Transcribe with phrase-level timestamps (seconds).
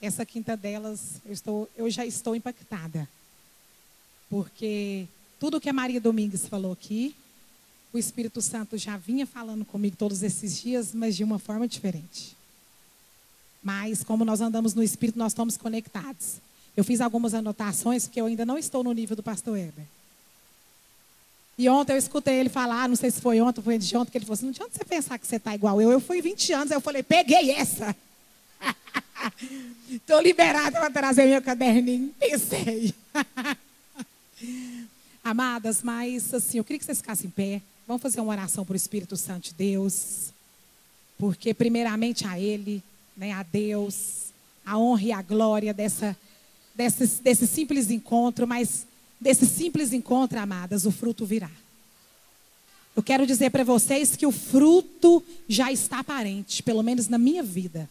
[0.00, 3.08] essa quinta delas, eu, estou, eu já estou impactada.
[4.28, 5.06] Porque
[5.38, 7.14] tudo que a Maria Domingues falou aqui,
[7.92, 12.36] o Espírito Santo já vinha falando comigo todos esses dias, mas de uma forma diferente.
[13.62, 16.36] Mas como nós andamos no Espírito, nós estamos conectados.
[16.76, 19.84] Eu fiz algumas anotações, porque eu ainda não estou no nível do pastor Heber.
[21.58, 24.18] E ontem eu escutei ele falar, não sei se foi ontem foi de ontem, que
[24.18, 25.90] ele falou assim, não adianta você pensar que você está igual eu.
[25.90, 27.96] Eu fui 20 anos, aí eu falei, peguei essa.
[29.90, 32.14] Estou liberada para trazer meu caderninho.
[32.18, 32.94] Pensei.
[35.22, 37.62] Amadas, mas assim, eu queria que vocês ficassem em pé.
[37.86, 40.32] Vamos fazer uma oração para o Espírito Santo de Deus.
[41.18, 42.82] Porque primeiramente a Ele,
[43.16, 44.26] né, a Deus,
[44.64, 46.16] a honra e a glória dessa,
[46.74, 48.86] desse, desse simples encontro, mas
[49.20, 51.50] desse simples encontro, amadas, o fruto virá.
[52.94, 57.42] Eu quero dizer para vocês que o fruto já está aparente, pelo menos na minha
[57.42, 57.88] vida.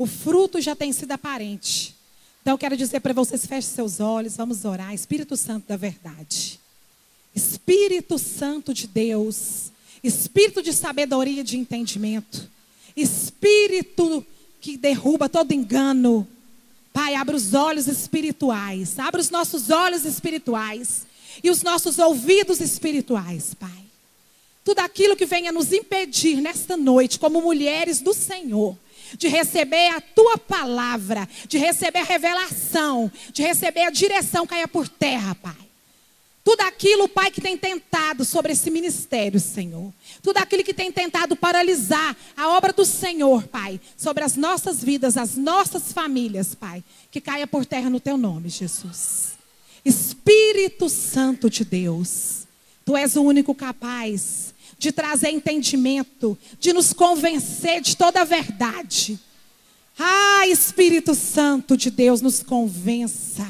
[0.00, 1.94] O fruto já tem sido aparente.
[2.40, 4.94] Então eu quero dizer para vocês, feche seus olhos, vamos orar.
[4.94, 6.58] Espírito Santo da verdade.
[7.34, 9.70] Espírito Santo de Deus.
[10.02, 12.48] Espírito de sabedoria e de entendimento.
[12.96, 14.24] Espírito
[14.58, 16.26] que derruba todo engano.
[16.94, 18.98] Pai, abre os olhos espirituais.
[18.98, 21.04] Abre os nossos olhos espirituais.
[21.44, 23.84] E os nossos ouvidos espirituais, Pai.
[24.64, 28.78] Tudo aquilo que venha nos impedir nesta noite, como mulheres do Senhor
[29.16, 34.88] de receber a tua palavra, de receber a revelação, de receber a direção caia por
[34.88, 35.70] terra, Pai.
[36.42, 39.92] Tudo aquilo, Pai, que tem tentado sobre esse ministério, Senhor.
[40.22, 45.16] Tudo aquilo que tem tentado paralisar a obra do Senhor, Pai, sobre as nossas vidas,
[45.16, 46.82] as nossas famílias, Pai.
[47.10, 49.38] Que caia por terra no teu nome, Jesus.
[49.84, 52.39] Espírito Santo de Deus,
[52.90, 59.16] Tu és o único capaz de trazer entendimento, de nos convencer de toda a verdade.
[59.96, 63.46] Ah, Espírito Santo de Deus, nos convença.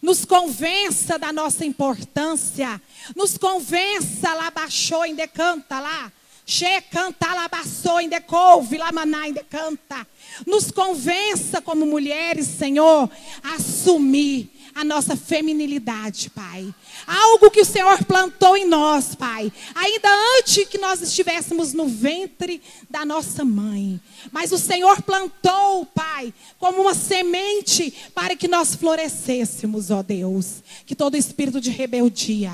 [0.00, 2.80] Nos convença da nossa importância.
[3.16, 6.12] Nos convença, lá baixou em decanta lá.
[6.46, 10.06] Che canta lá baixou em decouve, lá maná em decanta.
[10.46, 13.10] Nos convença como mulheres, Senhor,
[13.42, 16.72] a assumir a nossa feminilidade, Pai.
[17.04, 19.52] Algo que o Senhor plantou em nós, Pai.
[19.74, 20.08] Ainda
[20.38, 24.00] antes que nós estivéssemos no ventre da nossa mãe.
[24.30, 30.62] Mas o Senhor plantou, Pai, como uma semente para que nós florescêssemos, ó Deus.
[30.86, 32.52] Que todo espírito de rebeldia,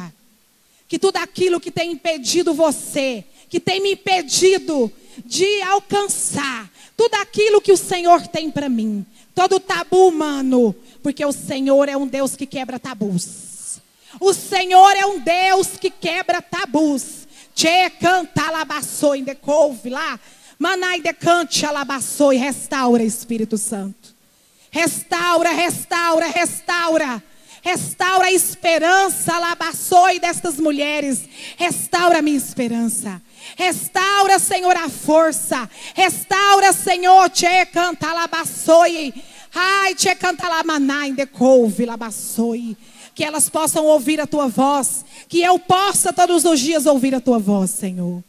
[0.88, 4.90] que tudo aquilo que tem impedido você, que tem me impedido
[5.26, 9.04] de alcançar tudo aquilo que o Senhor tem para mim,
[9.34, 13.78] todo tabu humano, porque o Senhor é um Deus que quebra tabus.
[14.18, 17.28] O Senhor é um Deus que quebra tabus.
[17.54, 20.18] Tchê, canta, alabaçou, de couve lá.
[20.58, 24.14] Manai de cante, alabaçou e restaura, Espírito Santo.
[24.70, 27.22] Restaura, restaura, restaura.
[27.60, 31.28] Restaura a esperança, alabaçoi destas mulheres.
[31.58, 33.20] Restaura a minha esperança.
[33.56, 35.68] Restaura, Senhor, a força.
[35.92, 39.12] Restaura, Senhor, tchê, canta, alabaçoi
[39.54, 42.76] Ai, te cantalamanai, decouve, labassoi.
[43.14, 45.04] Que elas possam ouvir a tua voz.
[45.28, 48.22] Que eu possa todos os dias ouvir a tua voz, Senhor.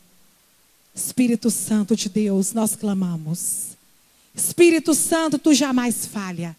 [0.94, 3.75] Espírito Santo de Deus, nós clamamos.
[4.34, 6.56] Espírito Santo, tu jamais falha.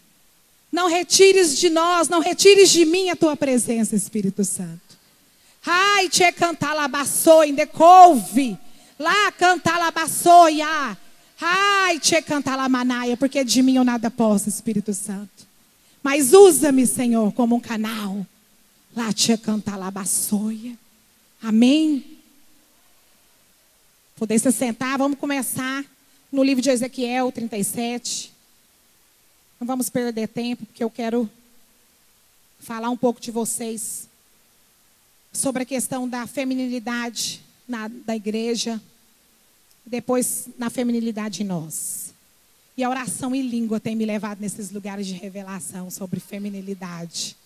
[0.72, 4.80] Não retires de nós, não retires de mim a tua presença, Espírito Santo.
[5.64, 8.58] Ai, te cantalabassoi, decouve.
[8.98, 10.60] Lá cantalabassoi,
[11.40, 15.46] Ai, te cantar lá manaia, porque de mim eu nada posso, Espírito Santo.
[16.02, 18.26] Mas usa-me, Senhor, como um canal.
[18.94, 20.76] Lá te cantar lá baçoia.
[21.42, 22.18] Amém?
[24.16, 25.84] Poder se sentar, vamos começar
[26.32, 28.32] no livro de Ezequiel 37.
[29.60, 31.30] Não vamos perder tempo, porque eu quero
[32.58, 34.08] falar um pouco de vocês
[35.32, 38.80] sobre a questão da feminilidade na, da igreja
[39.86, 42.12] depois na feminilidade em nós.
[42.76, 47.36] E a oração em língua tem me levado nesses lugares de revelação sobre feminilidade.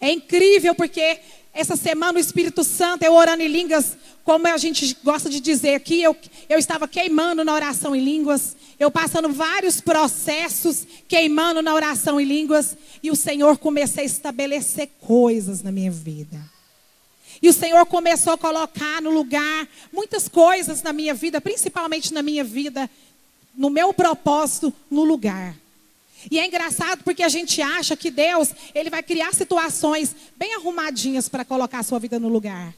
[0.00, 1.20] É incrível porque
[1.54, 5.76] essa semana o Espírito Santo, eu orando em línguas, como a gente gosta de dizer
[5.76, 6.14] aqui, eu,
[6.48, 12.24] eu estava queimando na oração em línguas, eu passando vários processos, queimando na oração em
[12.24, 16.53] línguas, e o Senhor começou a estabelecer coisas na minha vida.
[17.44, 22.22] E o Senhor começou a colocar no lugar muitas coisas na minha vida, principalmente na
[22.22, 22.90] minha vida,
[23.54, 25.54] no meu propósito, no lugar.
[26.30, 31.28] E é engraçado porque a gente acha que Deus, ele vai criar situações bem arrumadinhas
[31.28, 32.72] para colocar a sua vida no lugar.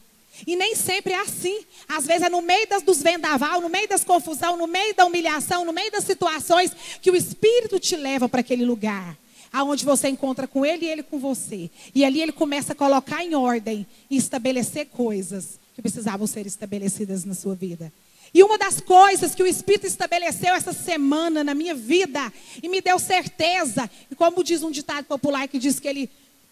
[0.45, 1.61] E nem sempre é assim.
[1.87, 5.05] Às vezes é no meio das, dos vendaval, no meio das confusão, no meio da
[5.05, 9.15] humilhação, no meio das situações que o Espírito te leva para aquele lugar.
[9.57, 11.71] Aonde você encontra com ele e ele com você.
[11.95, 17.25] E ali ele começa a colocar em ordem e estabelecer coisas que precisavam ser estabelecidas
[17.25, 17.91] na sua vida.
[18.31, 22.31] E uma das coisas que o Espírito estabeleceu essa semana na minha vida
[22.61, 26.07] e me deu certeza, e como diz um ditado popular que diz que ele,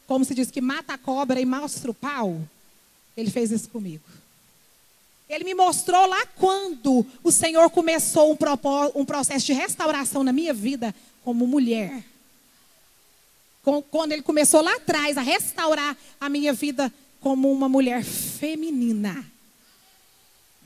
[0.08, 2.42] como se diz, que mata a cobra e mostra o pau,
[3.16, 4.04] ele fez isso comigo.
[5.30, 8.38] Ele me mostrou lá quando o Senhor começou um,
[8.96, 10.94] um processo de restauração na minha vida
[11.24, 12.04] como mulher.
[13.90, 19.26] Quando ele começou lá atrás a restaurar a minha vida como uma mulher feminina.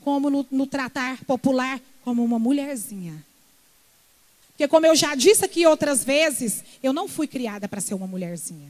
[0.02, 3.24] Como no, no tratar popular, como uma mulherzinha.
[4.48, 8.06] Porque, como eu já disse aqui outras vezes, eu não fui criada para ser uma
[8.06, 8.68] mulherzinha.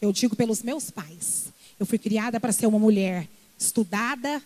[0.00, 1.44] Eu digo pelos meus pais.
[1.78, 4.42] Eu fui criada para ser uma mulher estudada,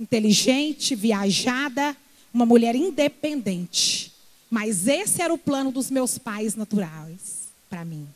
[0.00, 1.96] inteligente, viajada,
[2.34, 4.12] uma mulher independente.
[4.50, 7.41] Mas esse era o plano dos meus pais naturais
[7.72, 8.06] para mim.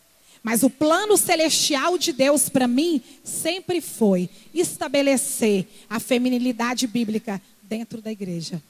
[0.43, 8.03] Mas o plano celestial de Deus para mim sempre foi estabelecer a feminilidade bíblica dentro
[8.03, 8.63] da igreja.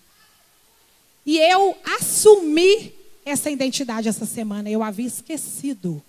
[1.26, 2.94] E eu assumi
[3.24, 6.00] essa identidade essa semana, eu havia esquecido.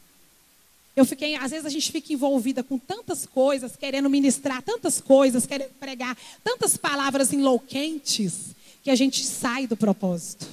[0.96, 5.48] Eu fiquei, às vezes a gente fica envolvida com tantas coisas, querendo ministrar tantas coisas,
[5.48, 10.48] querendo pregar tantas palavras enlouquentes, que a gente sai do propósito.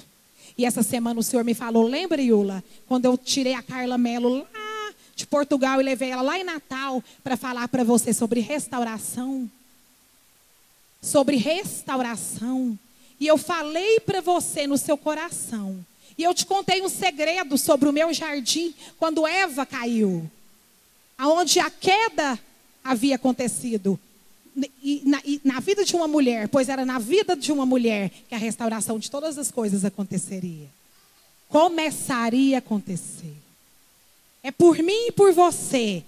[0.57, 4.47] E essa semana o Senhor me falou, lembra, Iula, quando eu tirei a Carla Melo
[4.53, 9.51] lá de Portugal e levei ela lá em Natal para falar para você sobre restauração?
[11.03, 12.79] Sobre restauração.
[13.19, 15.85] E eu falei para você no seu coração
[16.17, 20.31] e eu te contei um segredo sobre o meu jardim quando Eva caiu.
[21.19, 22.39] Aonde a queda
[22.83, 23.99] havia acontecido.
[24.83, 28.11] E na, e na, vida de uma mulher, pois era na vida de uma mulher
[28.29, 30.69] que a restauração de todas as coisas aconteceria.
[31.49, 33.35] Começaria a acontecer.
[34.43, 36.05] É por mim e por você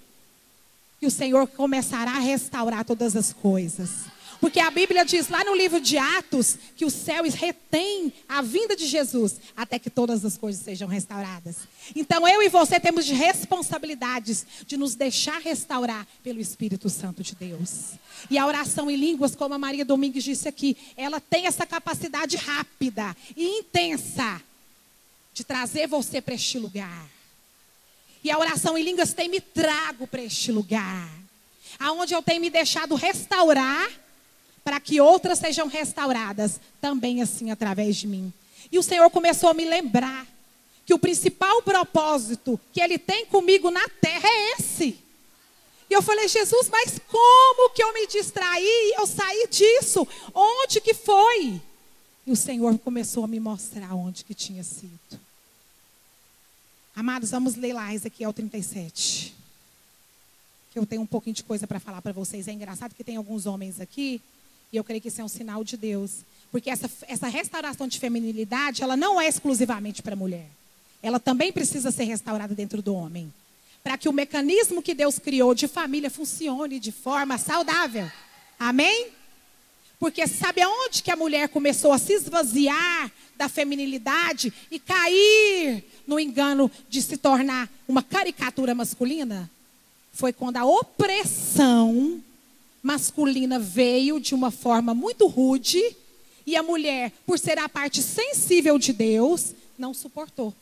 [1.00, 4.06] que o Senhor começará a restaurar todas as coisas.
[4.40, 8.76] Porque a Bíblia diz lá no livro de Atos que o céu retém a vinda
[8.76, 11.56] de Jesus até que todas as coisas sejam restauradas.
[11.94, 17.34] Então eu e você temos de responsabilidades de nos deixar restaurar pelo Espírito Santo de
[17.34, 17.92] Deus.
[18.30, 22.36] E a oração em línguas, como a Maria Domingues disse aqui, ela tem essa capacidade
[22.36, 24.42] rápida e intensa
[25.32, 27.06] de trazer você para este lugar.
[28.24, 31.08] E a oração em línguas tem me trago para este lugar.
[31.78, 33.88] Aonde eu tenho me deixado restaurar
[34.66, 38.32] para que outras sejam restauradas, também assim através de mim.
[38.72, 40.26] E o Senhor começou a me lembrar
[40.84, 44.98] que o principal propósito que Ele tem comigo na terra é esse.
[45.88, 50.04] E eu falei, Jesus, mas como que eu me distraí e eu saí disso?
[50.34, 51.62] Onde que foi?
[52.26, 55.20] E o Senhor começou a me mostrar onde que tinha sido.
[56.92, 59.32] Amados, vamos ler lá Ezequiel 37.
[60.72, 62.48] Que eu tenho um pouquinho de coisa para falar para vocês.
[62.48, 64.20] É engraçado que tem alguns homens aqui
[64.72, 66.24] e eu creio que isso é um sinal de Deus.
[66.50, 70.48] Porque essa, essa restauração de feminilidade, ela não é exclusivamente para a mulher.
[71.02, 73.32] Ela também precisa ser restaurada dentro do homem.
[73.82, 78.10] Para que o mecanismo que Deus criou de família funcione de forma saudável.
[78.58, 79.08] Amém?
[79.98, 86.18] Porque sabe aonde que a mulher começou a se esvaziar da feminilidade e cair no
[86.18, 89.50] engano de se tornar uma caricatura masculina?
[90.12, 92.22] Foi quando a opressão
[92.86, 95.82] masculina veio de uma forma muito rude
[96.46, 100.54] e a mulher, por ser a parte sensível de Deus, não suportou.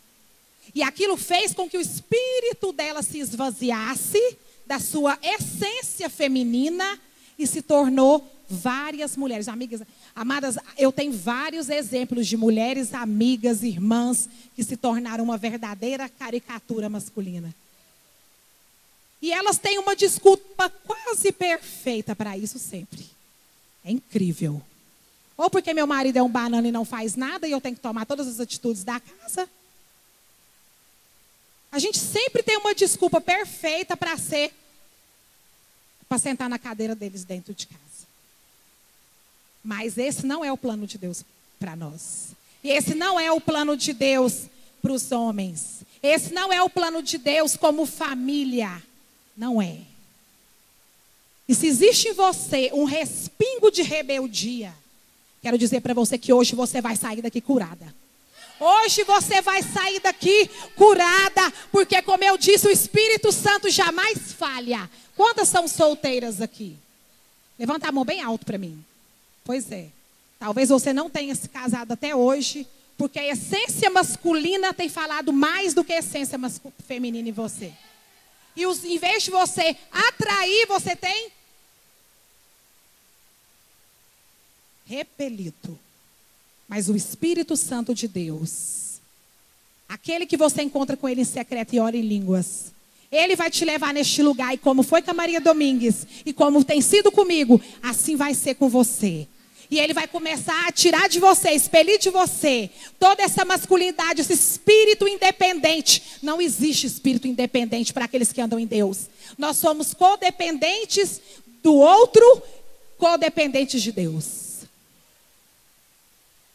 [0.74, 6.98] E aquilo fez com que o espírito dela se esvaziasse da sua essência feminina
[7.38, 9.46] e se tornou várias mulheres.
[9.46, 9.82] Amigas,
[10.16, 16.88] amadas, eu tenho vários exemplos de mulheres amigas, irmãs, que se tornaram uma verdadeira caricatura
[16.88, 17.54] masculina.
[19.24, 23.08] E elas têm uma desculpa quase perfeita para isso sempre.
[23.82, 24.60] É incrível.
[25.34, 27.80] Ou porque meu marido é um banana e não faz nada e eu tenho que
[27.80, 29.48] tomar todas as atitudes da casa.
[31.72, 34.52] A gente sempre tem uma desculpa perfeita para ser,
[36.06, 37.80] para sentar na cadeira deles dentro de casa.
[39.64, 41.24] Mas esse não é o plano de Deus
[41.58, 42.34] para nós.
[42.62, 44.50] E esse não é o plano de Deus
[44.82, 45.80] para os homens.
[46.02, 48.82] Esse não é o plano de Deus como família.
[49.36, 49.78] Não é.
[51.48, 54.74] E se existe em você um respingo de rebeldia,
[55.42, 57.94] quero dizer para você que hoje você vai sair daqui curada.
[58.58, 64.88] Hoje você vai sair daqui curada, porque, como eu disse, o Espírito Santo jamais falha.
[65.16, 66.76] Quantas são solteiras aqui?
[67.58, 68.82] Levanta a mão bem alto para mim.
[69.44, 69.88] Pois é.
[70.38, 75.74] Talvez você não tenha se casado até hoje, porque a essência masculina tem falado mais
[75.74, 76.38] do que a essência
[76.86, 77.72] feminina em você.
[78.56, 81.30] E os, em vez de você atrair, você tem
[84.86, 85.78] repelido.
[86.68, 89.00] Mas o Espírito Santo de Deus,
[89.88, 92.72] aquele que você encontra com ele em secreto e ora em línguas,
[93.10, 94.54] ele vai te levar neste lugar.
[94.54, 98.54] E como foi com a Maria Domingues, e como tem sido comigo, assim vai ser
[98.54, 99.26] com você.
[99.70, 104.32] E ele vai começar a tirar de você, expelir de você toda essa masculinidade, esse
[104.32, 106.02] espírito independente.
[106.22, 109.08] Não existe espírito independente para aqueles que andam em Deus.
[109.38, 111.20] Nós somos codependentes
[111.62, 112.42] do outro,
[112.98, 114.64] codependentes de Deus.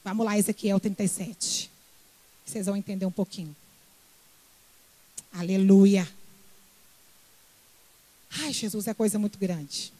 [0.03, 1.69] Vamos lá, Ezequiel 37.
[2.45, 3.55] Vocês vão entender um pouquinho.
[5.33, 6.07] Aleluia.
[8.41, 9.91] Ai, Jesus, é coisa muito grande.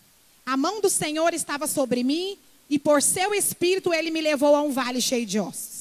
[0.46, 2.38] A mão do Senhor estava sobre mim,
[2.70, 5.80] e por seu espírito ele me levou a um vale cheio de ossos.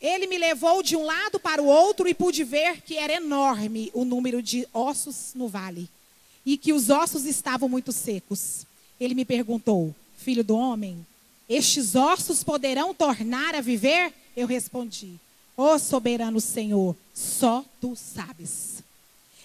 [0.00, 3.90] Ele me levou de um lado para o outro e pude ver que era enorme
[3.92, 5.88] o número de ossos no vale,
[6.44, 8.64] e que os ossos estavam muito secos.
[8.98, 11.06] Ele me perguntou: Filho do homem,
[11.46, 14.14] estes ossos poderão tornar a viver?
[14.34, 15.16] Eu respondi:
[15.54, 18.82] Ó oh, soberano Senhor, só tu sabes.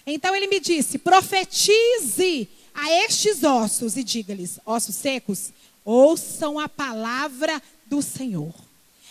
[0.06, 5.50] Então ele me disse: profetize a estes ossos e diga-lhes: ossos secos,
[5.84, 8.54] ouçam a palavra do Senhor.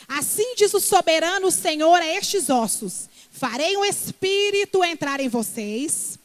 [0.07, 6.19] Assim diz o soberano Senhor a estes ossos: farei um espírito entrar em vocês,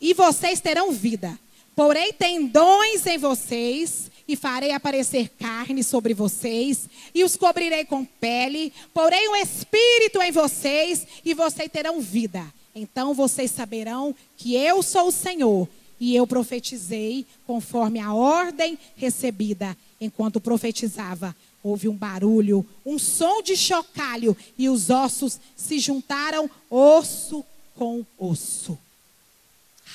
[0.00, 1.38] e vocês terão vida.
[1.74, 8.72] Porei tendões em vocês, e farei aparecer carne sobre vocês, e os cobrirei com pele,
[8.92, 12.44] porei um espírito em vocês, e vocês terão vida.
[12.74, 15.68] Então vocês saberão que eu sou o Senhor,
[16.00, 19.76] e eu profetizei conforme a ordem recebida.
[20.00, 27.44] Enquanto profetizava, houve um barulho, um som de chocalho, e os ossos se juntaram, osso
[27.74, 28.78] com osso.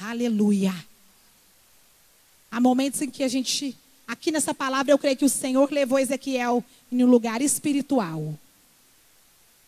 [0.01, 0.73] Aleluia.
[2.49, 3.77] Há momentos em que a gente
[4.09, 8.33] Aqui nessa palavra eu creio que o Senhor levou Ezequiel em um lugar espiritual.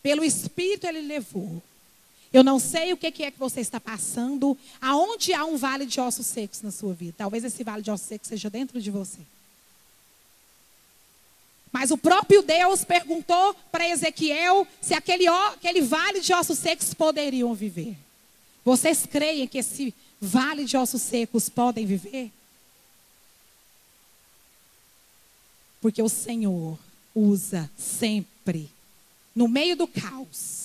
[0.02, 1.62] Pelo Espírito ele levou.
[2.32, 6.00] Eu não sei o que é que você está passando, aonde há um vale de
[6.00, 7.14] ossos secos na sua vida.
[7.18, 9.18] Talvez esse vale de ossos secos seja dentro de você.
[11.70, 17.54] Mas o próprio Deus perguntou para Ezequiel se aquele, aquele vale de ossos secos poderiam
[17.54, 17.96] viver.
[18.64, 22.30] Vocês creem que esse vale de ossos secos podem viver?
[25.80, 26.78] Porque o Senhor
[27.14, 28.70] usa sempre,
[29.34, 30.61] no meio do caos,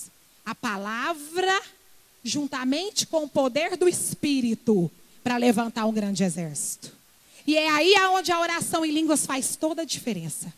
[0.48, 1.62] a palavra,
[2.24, 4.90] juntamente com o poder do Espírito,
[5.22, 6.94] para levantar um grande exército.
[7.46, 10.54] E é aí onde a oração em línguas faz toda a diferença.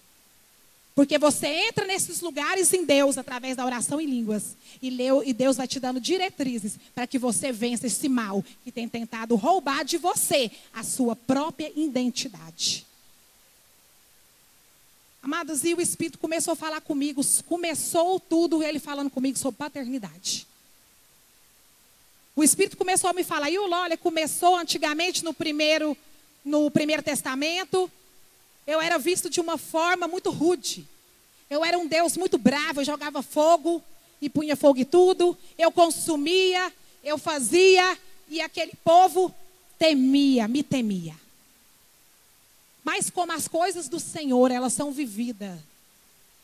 [0.93, 4.55] Porque você entra nesses lugares em Deus através da oração em línguas.
[4.79, 8.88] E, e Deus vai te dando diretrizes para que você vença esse mal que tem
[8.88, 12.86] tentado roubar de você a sua própria identidade.
[15.31, 20.48] Amados, e o Espírito começou a falar comigo, começou tudo ele falando comigo sobre paternidade.
[22.36, 25.95] O Espírito começou a me falar, e o olha, começou antigamente no primeiro,
[26.43, 27.91] no primeiro testamento,
[28.65, 30.83] eu era visto de uma forma muito rude.
[31.48, 33.83] Eu era um Deus muito bravo, eu jogava fogo
[34.19, 37.95] e punha fogo em tudo, eu consumia, eu fazia,
[38.29, 39.31] e aquele povo
[39.77, 41.13] temia, me temia.
[42.83, 45.59] Mas como as coisas do Senhor, elas são vividas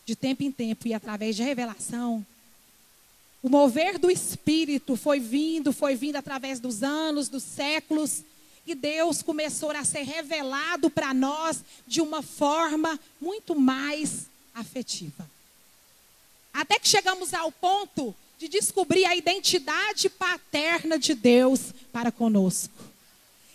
[0.06, 2.26] de tempo em tempo e através de revelação,
[3.42, 8.24] o mover do Espírito foi vindo, foi vindo através dos anos, dos séculos,
[8.66, 15.30] e Deus começou a ser revelado para nós de uma forma muito mais afetiva.
[16.52, 22.74] Até que chegamos ao ponto de descobrir a identidade paterna de Deus para conosco.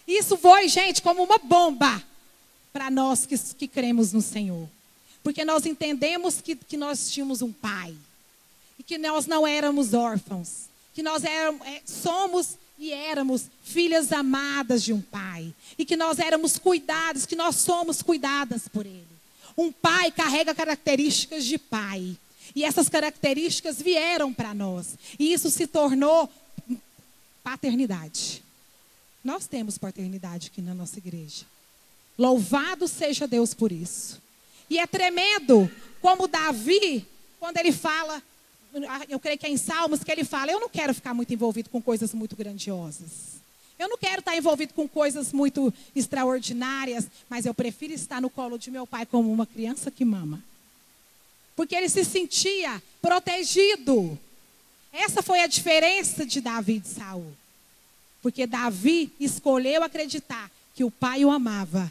[0.07, 2.01] Isso foi, gente, como uma bomba
[2.73, 4.69] para nós que, que cremos no Senhor.
[5.23, 7.95] Porque nós entendemos que, que nós tínhamos um pai.
[8.79, 10.69] E que nós não éramos órfãos.
[10.95, 15.55] Que nós éramos, é, somos e éramos filhas amadas de um pai.
[15.79, 19.07] E que nós éramos cuidadas, que nós somos cuidadas por ele.
[19.57, 22.17] Um pai carrega características de pai.
[22.55, 24.97] E essas características vieram para nós.
[25.19, 26.31] E isso se tornou
[27.43, 28.43] paternidade.
[29.23, 31.45] Nós temos paternidade aqui na nossa igreja.
[32.21, 34.21] Louvado seja Deus por isso.
[34.69, 35.71] E é tremendo
[36.03, 37.07] como Davi,
[37.39, 38.23] quando ele fala,
[39.09, 41.71] eu creio que é em Salmos, que ele fala: Eu não quero ficar muito envolvido
[41.71, 43.41] com coisas muito grandiosas.
[43.79, 48.59] Eu não quero estar envolvido com coisas muito extraordinárias, mas eu prefiro estar no colo
[48.59, 50.45] de meu pai como uma criança que mama.
[51.57, 54.19] Porque ele se sentia protegido.
[54.93, 57.33] Essa foi a diferença de Davi e de Saul.
[58.21, 61.91] Porque Davi escolheu acreditar que o pai o amava.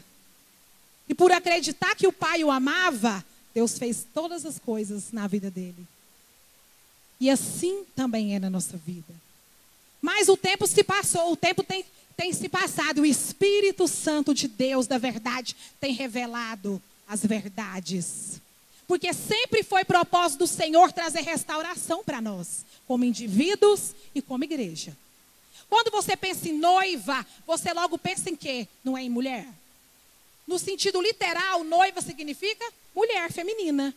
[1.10, 5.50] E por acreditar que o pai o amava, Deus fez todas as coisas na vida
[5.50, 5.84] dele.
[7.18, 9.12] E assim também é na nossa vida.
[10.00, 11.84] Mas o tempo se passou, o tempo tem,
[12.16, 13.00] tem se passado.
[13.00, 18.40] O Espírito Santo de Deus, da verdade, tem revelado as verdades.
[18.86, 24.96] Porque sempre foi propósito do Senhor trazer restauração para nós, como indivíduos e como igreja.
[25.68, 28.68] Quando você pensa em noiva, você logo pensa em quê?
[28.84, 29.48] Não é em mulher?
[30.50, 33.94] No sentido literal, noiva significa mulher feminina.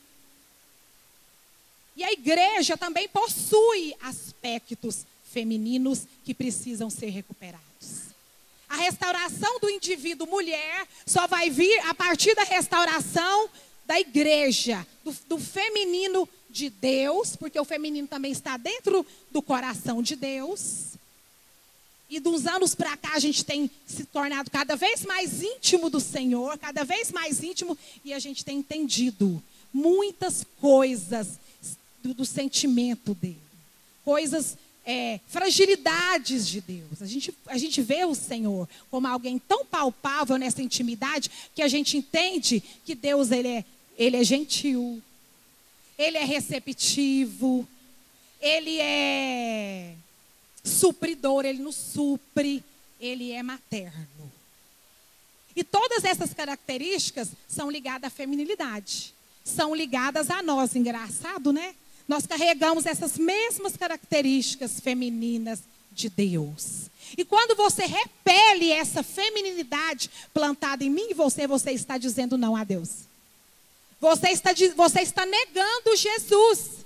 [1.95, 8.13] E a igreja também possui aspectos femininos que precisam ser recuperados.
[8.69, 13.49] A restauração do indivíduo mulher só vai vir a partir da restauração
[13.83, 20.03] da igreja, do, do feminino de Deus, porque o feminino também está dentro do coração
[20.03, 20.99] de Deus.
[22.13, 25.99] E dos anos para cá a gente tem se tornado cada vez mais íntimo do
[25.99, 29.41] Senhor, cada vez mais íntimo, e a gente tem entendido
[29.73, 31.39] muitas coisas
[32.03, 33.41] do, do sentimento dele,
[34.05, 34.55] coisas,
[34.85, 37.01] é, fragilidades de Deus.
[37.01, 41.67] A gente, a gente vê o Senhor como alguém tão palpável nessa intimidade que a
[41.67, 43.65] gente entende que Deus ele é,
[43.97, 45.01] ele é gentil,
[45.97, 47.67] ele é receptivo,
[48.39, 49.95] ele é
[50.63, 52.63] supridor, ele nos supre,
[52.99, 54.31] ele é materno.
[55.55, 59.13] E todas essas características são ligadas à feminilidade.
[59.43, 60.75] São ligadas a nós.
[60.75, 61.75] Engraçado, né?
[62.07, 65.59] Nós carregamos essas mesmas características femininas
[65.91, 66.89] de Deus.
[67.17, 72.55] E quando você repele essa feminilidade plantada em mim e você, você está dizendo não
[72.55, 73.03] a Deus.
[74.01, 76.82] Você está, você está negando Jesus.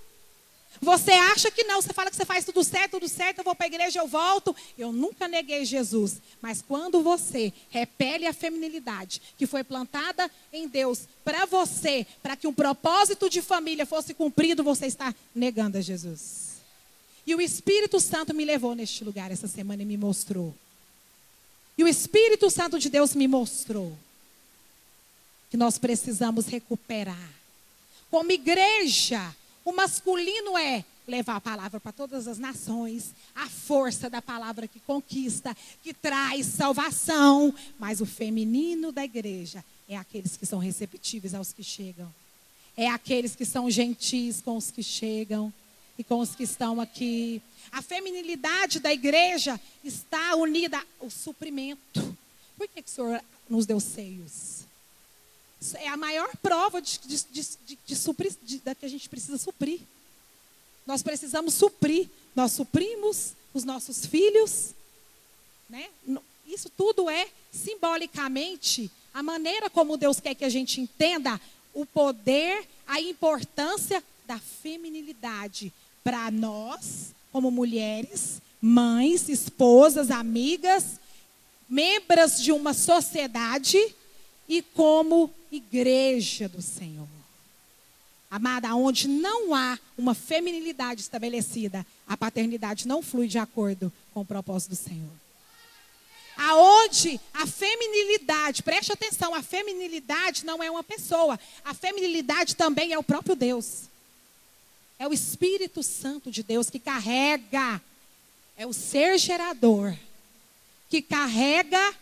[0.81, 3.55] Você acha que não, você fala que você faz tudo certo, tudo certo, eu vou
[3.55, 4.55] para a igreja, eu volto.
[4.77, 6.21] Eu nunca neguei Jesus.
[6.41, 12.47] Mas quando você repele a feminilidade que foi plantada em Deus para você, para que
[12.47, 16.57] um propósito de família fosse cumprido, você está negando a Jesus.
[17.25, 20.55] E o Espírito Santo me levou neste lugar essa semana e me mostrou.
[21.77, 23.97] E o Espírito Santo de Deus me mostrou
[25.49, 27.29] que nós precisamos recuperar.
[28.09, 29.35] Como igreja,
[29.67, 34.79] o masculino é levar a palavra para todas as nações, a força da palavra que
[34.79, 35.53] conquista,
[35.83, 37.53] que traz salvação.
[37.77, 42.09] Mas o feminino da igreja é aqueles que são receptíveis aos que chegam.
[42.77, 45.51] É aqueles que são gentis com os que chegam
[45.99, 47.41] e com os que estão aqui.
[47.69, 52.17] A feminilidade da igreja está unida ao suprimento.
[52.57, 54.56] Por que, que o Senhor nos deu seios?
[55.75, 59.81] É a maior prova de, de, de, de suprir, da que a gente precisa suprir.
[60.85, 62.09] Nós precisamos suprir.
[62.35, 64.73] Nós suprimos os nossos filhos.
[65.69, 65.87] Né?
[66.45, 71.41] Isso tudo é simbolicamente a maneira como Deus quer que a gente entenda
[71.73, 80.99] o poder, a importância da feminilidade para nós, como mulheres, mães, esposas, amigas,
[81.67, 83.77] membros de uma sociedade
[84.47, 87.07] e como igreja do Senhor.
[88.29, 94.25] Amada, onde não há uma feminilidade estabelecida, a paternidade não flui de acordo com o
[94.25, 95.09] propósito do Senhor.
[96.37, 102.99] Aonde a feminilidade, preste atenção, a feminilidade não é uma pessoa, a feminilidade também é
[102.99, 103.83] o próprio Deus.
[104.99, 107.81] É o Espírito Santo de Deus que carrega,
[108.57, 109.95] é o ser gerador,
[110.89, 111.95] que carrega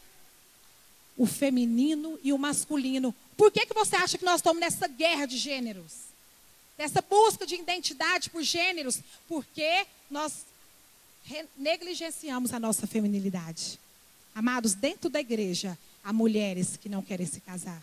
[1.17, 3.13] o feminino e o masculino.
[3.37, 6.05] Por que, que você acha que nós estamos nessa guerra de gêneros?
[6.77, 8.99] Nessa busca de identidade por gêneros?
[9.27, 10.45] Porque nós
[11.57, 13.79] negligenciamos a nossa feminilidade.
[14.33, 17.81] Amados, dentro da igreja, há mulheres que não querem se casar.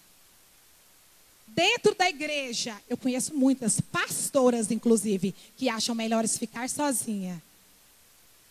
[1.47, 7.43] Dentro da igreja, eu conheço muitas pastoras, inclusive, que acham melhores ficar sozinha.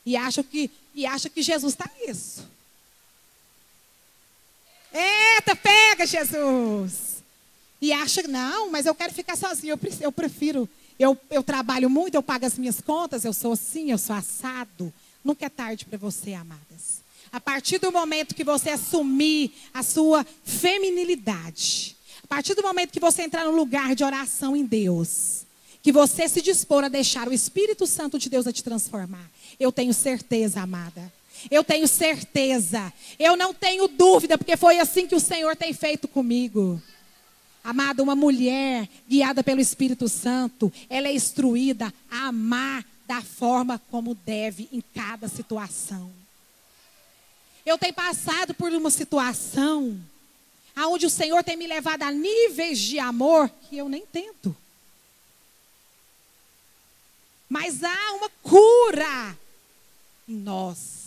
[0.06, 2.48] E acham que, e acham que Jesus está nisso.
[4.94, 7.24] Eita, pega, Jesus!
[7.82, 10.70] E acha, não, mas eu quero ficar sozinho, eu, prefiro.
[11.00, 14.94] Eu, eu trabalho muito, eu pago as minhas contas, eu sou assim, eu sou assado.
[15.24, 17.02] Nunca é tarde para você, amadas.
[17.32, 23.00] A partir do momento que você assumir a sua feminilidade, a partir do momento que
[23.00, 25.46] você entrar no lugar de oração em Deus,
[25.82, 29.72] que você se dispor a deixar o Espírito Santo de Deus a te transformar, eu
[29.72, 31.12] tenho certeza, amada,
[31.50, 32.92] Eu tenho certeza.
[33.18, 36.82] Eu não tenho dúvida, porque foi assim que o Senhor tem feito comigo.
[37.64, 44.16] Amada, uma mulher guiada pelo Espírito Santo, ela é instruída a amar da forma como
[44.16, 46.12] deve em cada situação.
[47.66, 50.00] Eu tenho passado por uma situação
[50.76, 54.56] onde o Senhor tem me levado a níveis de amor que eu nem tento.
[57.48, 59.38] Mas há uma cura
[60.28, 61.01] em nós.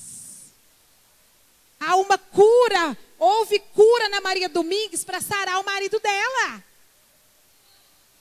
[1.87, 2.97] Há uma cura.
[3.19, 6.63] Houve cura na Maria Domingues para sarar o marido dela.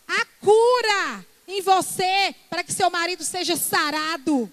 [0.08, 4.52] Há cura em você para que seu marido seja sarado.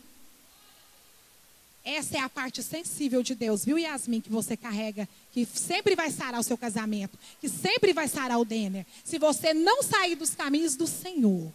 [1.84, 6.10] Essa é a parte sensível de Deus, viu, Yasmin, que você carrega, que sempre vai
[6.10, 8.84] sarar o seu casamento, que sempre vai sarar o Denner.
[9.02, 11.50] Se você não sair dos caminhos do Senhor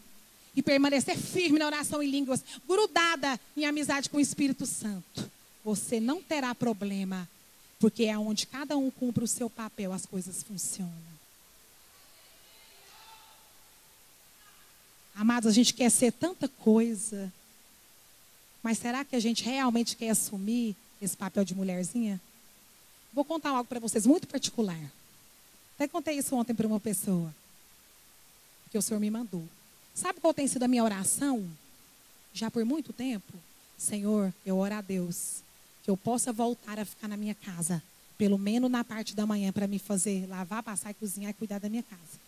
[0.56, 5.30] e permanecer firme na oração em línguas, grudada em amizade com o Espírito Santo,
[5.64, 7.30] você não terá problema,
[7.80, 11.16] porque é onde cada um cumpre o seu papel, as coisas funcionam.
[15.14, 17.32] Amados, a gente quer ser tanta coisa,
[18.62, 22.20] mas será que a gente realmente quer assumir esse papel de mulherzinha?
[23.14, 24.80] Vou contar algo para vocês muito particular.
[25.76, 27.34] Até contei isso ontem para uma pessoa,
[28.72, 29.48] que o Senhor me mandou.
[29.94, 31.50] Sabe qual tem sido a minha oração?
[32.34, 33.34] Já por muito tempo?
[33.78, 35.45] Senhor, eu oro a Deus
[35.86, 37.82] que eu possa voltar a ficar na minha casa,
[38.18, 41.70] pelo menos na parte da manhã, para me fazer lavar, passar cozinhar e cuidar da
[41.70, 42.20] minha casa.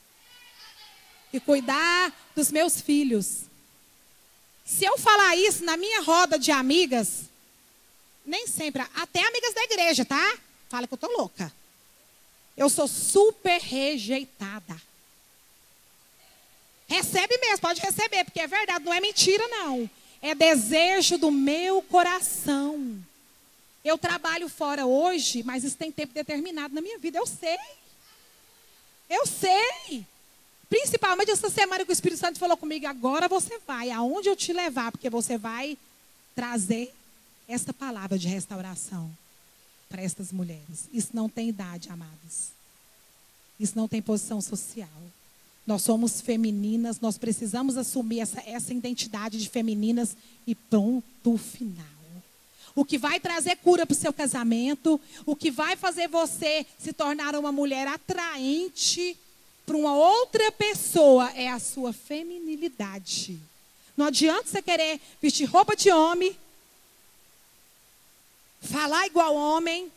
[1.34, 3.46] E cuidar dos meus filhos.
[4.64, 7.24] Se eu falar isso na minha roda de amigas,
[8.24, 10.38] nem sempre, até amigas da igreja, tá?
[10.70, 11.52] Fala que eu tô louca.
[12.56, 14.80] Eu sou super rejeitada.
[16.88, 19.90] Recebe mesmo, pode receber, porque é verdade, não é mentira, não.
[20.22, 23.04] É desejo do meu coração.
[23.88, 27.18] Eu trabalho fora hoje, mas isso tem tempo determinado na minha vida.
[27.18, 27.58] Eu sei.
[29.10, 30.06] Eu sei.
[30.70, 34.52] Principalmente essa semana que o Espírito Santo falou comigo, agora você vai, aonde eu te
[34.52, 35.78] levar, porque você vai
[36.36, 36.94] trazer
[37.48, 39.10] esta palavra de restauração
[39.88, 40.90] para estas mulheres.
[40.92, 42.52] Isso não tem idade, amadas.
[43.58, 44.90] Isso não tem posição social.
[45.66, 51.97] Nós somos femininas, nós precisamos assumir essa, essa identidade de femininas e ponto final.
[52.78, 56.94] O que vai trazer cura para o seu casamento, o que vai fazer você se
[56.94, 59.18] tornar uma mulher atraente
[59.66, 63.40] para uma outra pessoa é a sua feminilidade.
[63.98, 66.38] Não adianta você querer vestir roupa de homem,
[68.62, 69.92] falar igual homem,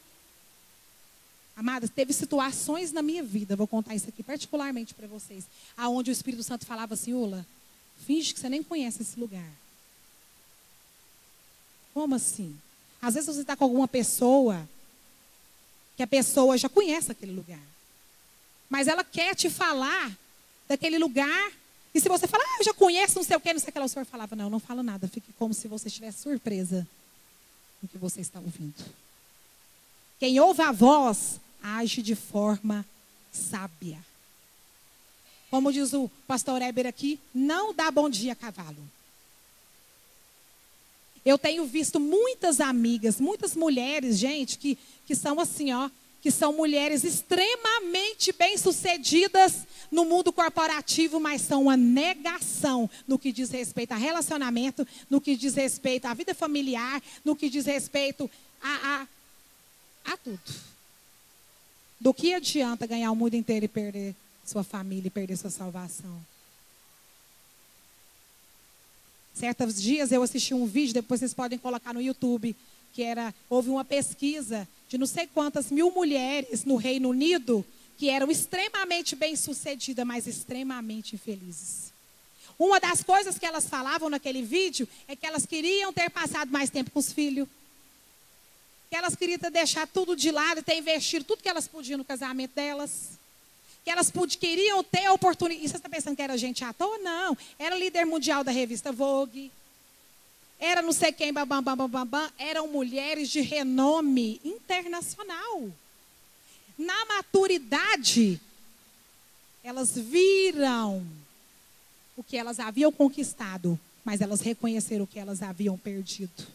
[1.54, 5.44] Amadas, teve situações na minha vida, vou contar isso aqui particularmente para vocês,
[5.76, 7.46] aonde o Espírito Santo falava assim, Ula,
[8.06, 9.52] finge que você nem conhece esse lugar.
[11.92, 12.58] Como assim?
[13.00, 14.68] Às vezes você está com alguma pessoa
[15.96, 17.60] que a pessoa já conhece aquele lugar.
[18.68, 20.16] Mas ela quer te falar
[20.68, 21.52] daquele lugar.
[21.94, 23.72] E se você falar, ah, eu já conheço, não sei o que, não sei o
[23.72, 25.08] que, o senhor falava, não, não falo nada.
[25.08, 26.86] Fique como se você estivesse surpresa
[27.82, 28.84] no que você está ouvindo.
[30.18, 32.86] Quem ouve a voz age de forma
[33.32, 33.98] sábia.
[35.50, 38.78] Como diz o pastor Eber aqui, não dá bom dia a cavalo.
[41.24, 45.90] Eu tenho visto muitas amigas, muitas mulheres, gente, que, que são assim, ó,
[46.22, 53.50] que são mulheres extremamente bem-sucedidas no mundo corporativo, mas são uma negação no que diz
[53.50, 58.30] respeito a relacionamento, no que diz respeito à vida familiar, no que diz respeito
[58.62, 59.06] a,
[60.06, 60.40] a, a tudo.
[61.98, 66.29] Do que adianta ganhar o mundo inteiro e perder sua família e perder sua salvação?
[69.40, 72.54] Certos dias eu assisti um vídeo, depois vocês podem colocar no YouTube,
[72.92, 77.64] que era, houve uma pesquisa de não sei quantas mil mulheres no Reino Unido
[77.96, 81.90] que eram extremamente bem-sucedidas, mas extremamente infelizes.
[82.58, 86.68] Uma das coisas que elas falavam naquele vídeo é que elas queriam ter passado mais
[86.68, 87.48] tempo com os filhos,
[88.90, 92.04] que elas queriam deixar tudo de lado e ter investido tudo que elas podiam no
[92.04, 93.18] casamento delas.
[93.84, 95.64] Que elas queriam ter a oportunidade.
[95.64, 96.98] E você está pensando que era gente à toa?
[96.98, 97.36] Não.
[97.58, 99.50] Era líder mundial da revista Vogue.
[100.58, 102.30] Era não sei quem, babam, babam, babam.
[102.38, 105.70] Eram mulheres de renome internacional.
[106.76, 108.40] Na maturidade,
[109.64, 111.06] elas viram
[112.16, 116.46] o que elas haviam conquistado, mas elas reconheceram o que elas haviam perdido.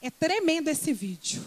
[0.00, 1.44] É tremendo esse vídeo.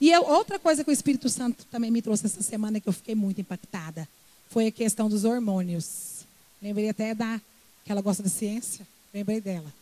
[0.00, 2.92] E eu, outra coisa que o Espírito Santo também me trouxe essa semana que eu
[2.92, 4.06] fiquei muito impactada
[4.50, 6.24] foi a questão dos hormônios.
[6.60, 7.40] Lembrei até da
[7.84, 9.72] que ela gosta de ciência, lembrei dela.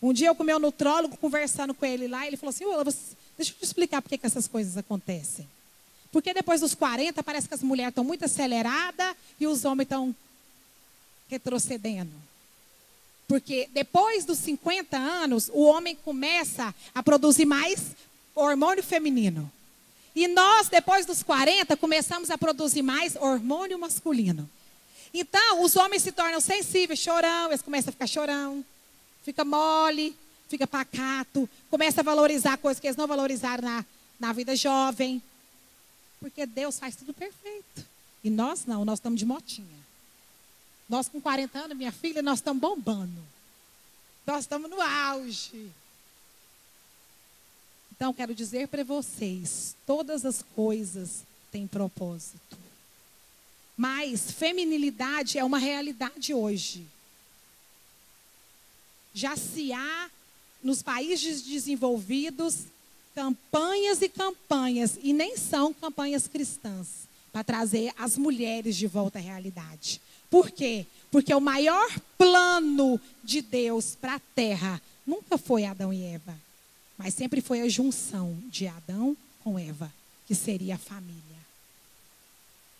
[0.00, 2.64] Um dia eu com meu nutrólogo, conversando com ele lá, ele falou assim,
[3.36, 5.46] deixa eu te explicar por que essas coisas acontecem.
[6.12, 10.14] Porque depois dos 40, parece que as mulheres estão muito aceleradas e os homens estão
[11.28, 12.12] retrocedendo.
[13.26, 17.88] Porque depois dos 50 anos, o homem começa a produzir mais
[18.42, 19.50] hormônio feminino.
[20.14, 24.48] E nós, depois dos 40, começamos a produzir mais hormônio masculino.
[25.12, 28.64] Então, os homens se tornam sensíveis, chorão, eles começam a ficar chorão,
[29.22, 30.16] fica mole,
[30.48, 33.84] fica pacato, começa a valorizar coisas que eles não valorizaram na,
[34.18, 35.22] na vida jovem.
[36.20, 37.86] Porque Deus faz tudo perfeito.
[38.24, 39.78] E nós não, nós estamos de motinha.
[40.88, 43.22] Nós com 40 anos, minha filha, nós estamos bombando.
[44.26, 45.70] Nós estamos no auge.
[47.98, 52.56] Então, quero dizer para vocês: todas as coisas têm propósito.
[53.76, 56.86] Mas feminilidade é uma realidade hoje.
[59.12, 60.08] Já se há
[60.62, 62.66] nos países desenvolvidos
[63.16, 69.22] campanhas e campanhas, e nem são campanhas cristãs, para trazer as mulheres de volta à
[69.22, 70.00] realidade.
[70.30, 70.86] Por quê?
[71.10, 76.38] Porque o maior plano de Deus para a terra nunca foi Adão e Eva,
[76.98, 79.92] mas sempre foi a junção de Adão com Eva,
[80.26, 81.22] que seria a família.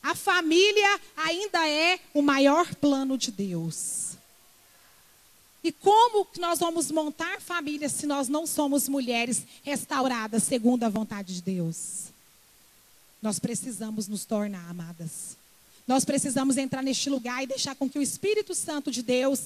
[0.03, 4.17] A família ainda é o maior plano de Deus.
[5.63, 11.35] E como nós vamos montar família se nós não somos mulheres restauradas segundo a vontade
[11.35, 12.07] de Deus?
[13.21, 15.37] Nós precisamos nos tornar amadas.
[15.87, 19.45] Nós precisamos entrar neste lugar e deixar com que o Espírito Santo de Deus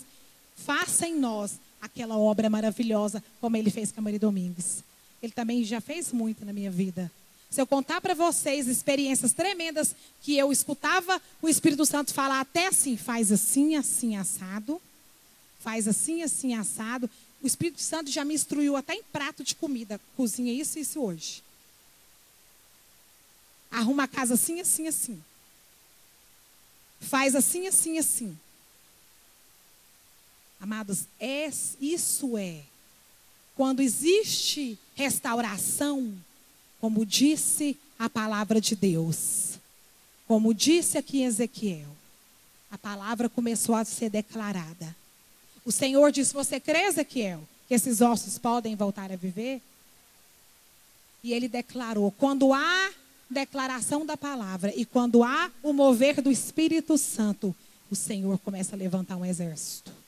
[0.57, 4.83] faça em nós aquela obra maravilhosa, como ele fez com a Maria Domingues.
[5.23, 7.13] Ele também já fez muito na minha vida.
[7.51, 12.69] Se eu contar para vocês experiências tremendas que eu escutava o Espírito Santo falar até
[12.69, 14.81] assim, faz assim, assim, assado
[15.63, 17.09] faz assim, assim, assado.
[17.41, 20.01] O Espírito Santo já me instruiu até em prato de comida.
[20.17, 21.43] Cozinha isso e isso hoje.
[23.71, 25.23] Arruma a casa assim, assim, assim.
[27.01, 28.39] Faz assim, assim, assim.
[30.63, 32.61] Amados, é, isso é.
[33.57, 36.15] Quando existe restauração,
[36.81, 39.59] como disse a palavra de Deus,
[40.29, 41.89] como disse aqui em Ezequiel,
[42.71, 44.95] a palavra começou a ser declarada.
[45.65, 49.61] O Senhor disse: Você crê, Ezequiel, que esses ossos podem voltar a viver?
[51.25, 52.93] E ele declarou: quando há
[53.29, 57.53] declaração da palavra e quando há o mover do Espírito Santo,
[57.91, 60.02] o Senhor começa a levantar um exército.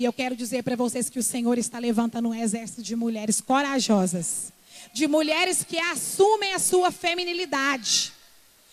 [0.00, 3.38] E eu quero dizer para vocês que o Senhor está levantando um exército de mulheres
[3.42, 4.50] corajosas,
[4.94, 8.10] de mulheres que assumem a sua feminilidade.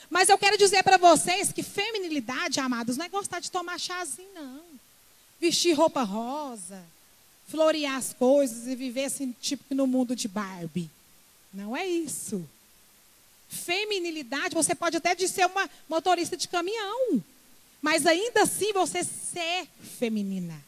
[0.09, 4.29] Mas eu quero dizer para vocês que feminilidade, amados, não é gostar de tomar chazinho,
[4.33, 4.61] não
[5.37, 6.81] vestir roupa rosa,
[7.49, 10.89] florear as coisas e viver assim, tipo no mundo de Barbie.
[11.53, 12.41] Não é isso.
[13.49, 17.21] Feminilidade, você pode até ser uma motorista de caminhão,
[17.81, 19.67] mas ainda assim você ser
[19.99, 20.66] feminina.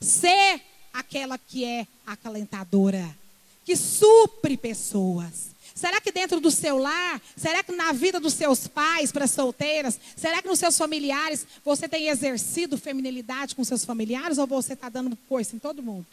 [0.00, 0.60] Ser
[0.92, 3.16] aquela que é acalentadora,
[3.64, 8.66] que supre pessoas, Será que dentro do seu lar, será que na vida dos seus
[8.66, 14.38] pais para solteiras, será que nos seus familiares você tem exercido feminilidade com seus familiares
[14.38, 16.06] ou você está dando coisa em todo mundo?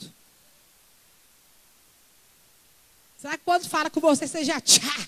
[3.18, 5.08] Será que quando fala com você, você já tchá?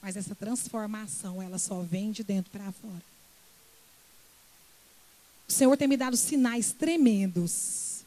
[0.00, 3.09] Mas essa transformação, ela só vem de dentro para fora.
[5.50, 8.04] O Senhor tem me dado sinais tremendos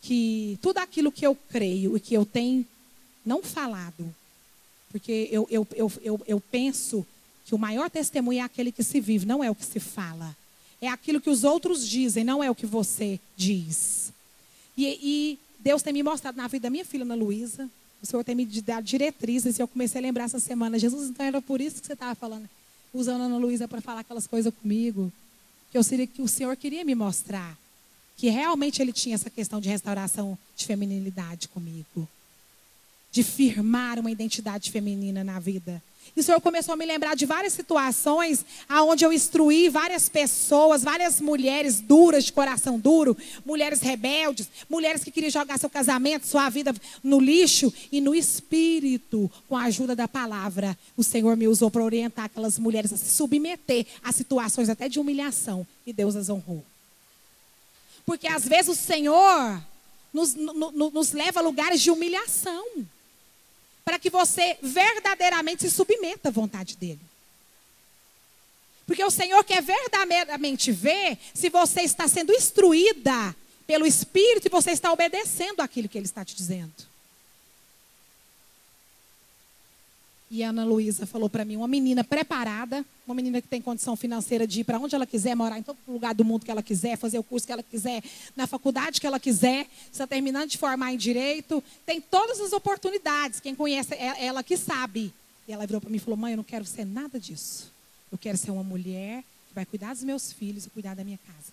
[0.00, 2.64] que tudo aquilo que eu creio e que eu tenho
[3.26, 4.14] não falado,
[4.92, 7.04] porque eu, eu, eu, eu, eu penso
[7.44, 10.36] que o maior testemunho é aquele que se vive, não é o que se fala.
[10.80, 14.12] É aquilo que os outros dizem, não é o que você diz.
[14.76, 17.68] E, e Deus tem me mostrado na vida da minha filha, Ana Luísa.
[18.00, 19.58] O Senhor tem me dado diretrizes.
[19.58, 20.78] E eu comecei a lembrar essa semana.
[20.78, 22.48] Jesus, então era por isso que você estava falando,
[22.92, 25.12] usando a Ana Luísa para falar aquelas coisas comigo.
[25.74, 27.58] Que, eu, que o Senhor queria me mostrar
[28.16, 32.08] que realmente ele tinha essa questão de restauração de feminilidade comigo.
[33.10, 35.82] De firmar uma identidade feminina na vida.
[36.16, 40.84] E o Senhor começou a me lembrar de várias situações aonde eu instruí várias pessoas,
[40.84, 46.48] várias mulheres duras, de coração duro, mulheres rebeldes, mulheres que queriam jogar seu casamento, sua
[46.48, 50.78] vida no lixo e no espírito, com a ajuda da palavra.
[50.96, 55.00] O Senhor me usou para orientar aquelas mulheres a se submeter a situações até de
[55.00, 55.66] humilhação.
[55.86, 56.64] E Deus as honrou.
[58.06, 59.60] Porque às vezes o Senhor
[60.12, 62.64] nos, no, nos leva a lugares de humilhação.
[63.84, 67.00] Para que você verdadeiramente se submeta à vontade dEle.
[68.86, 73.34] Porque o Senhor quer verdadeiramente ver se você está sendo instruída
[73.66, 76.93] pelo Espírito e você está obedecendo aquilo que Ele está te dizendo.
[80.30, 83.94] E a Ana Luísa falou para mim, uma menina preparada, uma menina que tem condição
[83.94, 86.62] financeira de ir para onde ela quiser, morar em todo lugar do mundo que ela
[86.62, 88.02] quiser, fazer o curso que ela quiser,
[88.34, 93.38] na faculdade que ela quiser, está terminando de formar em direito, tem todas as oportunidades.
[93.38, 95.12] Quem conhece é ela que sabe.
[95.46, 97.70] E ela virou para mim e falou: "Mãe, eu não quero ser nada disso.
[98.10, 101.18] Eu quero ser uma mulher que vai cuidar dos meus filhos e cuidar da minha
[101.18, 101.52] casa."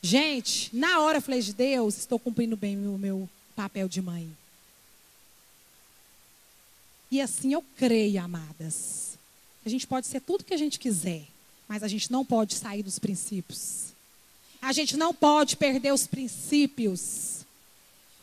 [0.00, 4.28] Gente, na hora eu falei de Deus, estou cumprindo bem o meu papel de mãe.
[7.14, 9.16] E assim eu creio, amadas.
[9.64, 11.22] A gente pode ser tudo que a gente quiser,
[11.68, 13.92] mas a gente não pode sair dos princípios.
[14.60, 17.44] A gente não pode perder os princípios.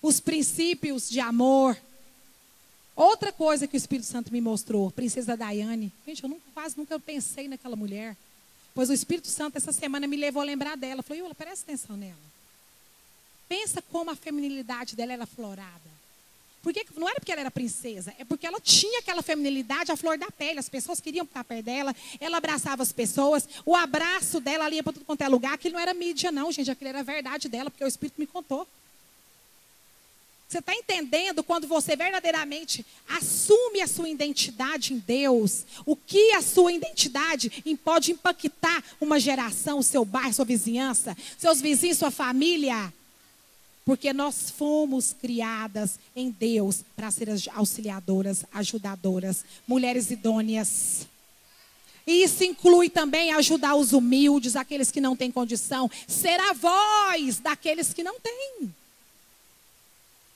[0.01, 1.77] Os princípios de amor.
[2.93, 5.89] Outra coisa que o Espírito Santo me mostrou, princesa Daiane.
[6.05, 8.17] Gente, eu nunca, quase nunca pensei naquela mulher.
[8.75, 11.01] Pois o Espírito Santo essa semana me levou a lembrar dela.
[11.01, 12.19] Falei, Yula, presta atenção nela.
[13.47, 16.00] Pensa como a feminilidade dela era florada.
[16.61, 20.17] Porque não era porque ela era princesa, é porque ela tinha aquela feminilidade à flor
[20.17, 20.59] da pele.
[20.59, 24.93] As pessoas queriam ficar perto dela, ela abraçava as pessoas, o abraço dela ali para
[24.93, 25.53] tudo quanto é lugar.
[25.53, 28.27] Aquilo não era mídia, não, gente, aquilo era a verdade dela, porque o Espírito me
[28.27, 28.67] contou.
[30.47, 36.41] Você está entendendo quando você verdadeiramente assume a sua identidade em Deus, o que a
[36.41, 37.49] sua identidade
[37.83, 42.93] pode impactar uma geração, o seu bairro, sua vizinhança, seus vizinhos, sua família?
[43.83, 51.07] Porque nós fomos criadas em Deus para ser auxiliadoras, ajudadoras, mulheres idôneas.
[52.05, 57.39] E isso inclui também ajudar os humildes, aqueles que não têm condição, ser a voz
[57.39, 58.73] daqueles que não têm.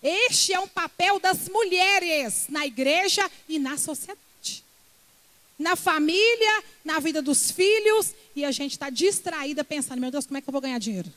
[0.02, 4.64] Este é um papel das mulheres na igreja e na sociedade.
[5.58, 10.38] Na família, na vida dos filhos, e a gente está distraída pensando: meu Deus, como
[10.38, 11.12] é que eu vou ganhar dinheiro?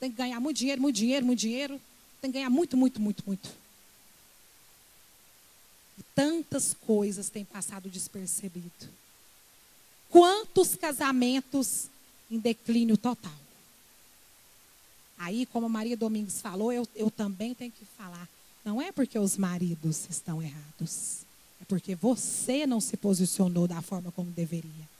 [0.00, 1.80] Tem que ganhar muito dinheiro, muito dinheiro, muito dinheiro.
[2.20, 3.50] Tem que ganhar muito, muito, muito, muito.
[5.98, 8.88] E tantas coisas têm passado despercebido.
[10.10, 11.86] Quantos casamentos
[12.30, 13.32] em declínio total?
[15.18, 18.28] Aí, como a Maria Domingues falou, eu, eu também tenho que falar.
[18.64, 21.18] Não é porque os maridos estão errados.
[21.60, 24.93] É porque você não se posicionou da forma como deveria.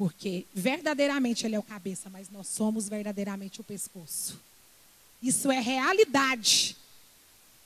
[0.00, 4.40] Porque verdadeiramente ele é o cabeça, mas nós somos verdadeiramente o pescoço.
[5.22, 6.74] Isso é realidade.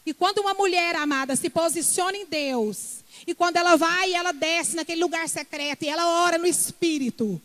[0.05, 4.33] E quando uma mulher amada se posiciona em Deus, e quando ela vai e ela
[4.33, 7.41] desce naquele lugar secreto, e ela ora no Espírito,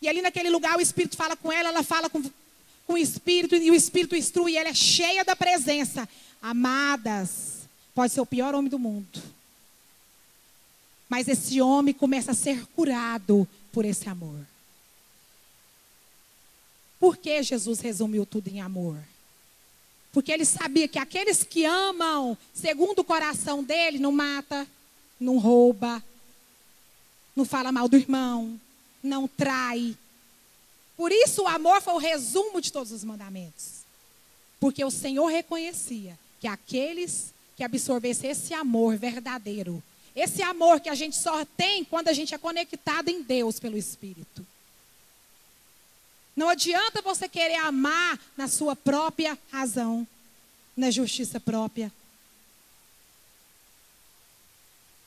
[0.00, 2.20] e ali naquele lugar o Espírito fala com ela, ela fala com,
[2.84, 6.08] com o Espírito, e o Espírito instrui, e ela é cheia da presença.
[6.42, 9.22] Amadas, pode ser o pior homem do mundo.
[11.08, 14.46] Mas esse homem começa a ser curado por esse amor.
[17.00, 18.96] Por que Jesus resumiu tudo em amor?
[20.12, 24.68] Porque ele sabia que aqueles que amam, segundo o coração dele, não mata,
[25.18, 26.04] não rouba,
[27.34, 28.60] não fala mal do irmão,
[29.02, 29.96] não trai.
[30.96, 33.82] Por isso o amor foi o resumo de todos os mandamentos.
[34.60, 39.82] Porque o Senhor reconhecia que aqueles que absorvessem esse amor verdadeiro
[40.14, 43.76] esse amor que a gente só tem quando a gente é conectado em Deus pelo
[43.76, 44.46] Espírito.
[46.36, 50.06] Não adianta você querer amar na sua própria razão,
[50.76, 51.92] na justiça própria.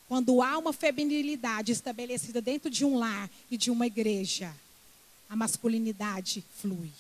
[0.08, 4.56] Quando há uma feminilidade estabelecida dentro de um lar e de uma igreja,
[5.28, 6.92] a masculinidade flui.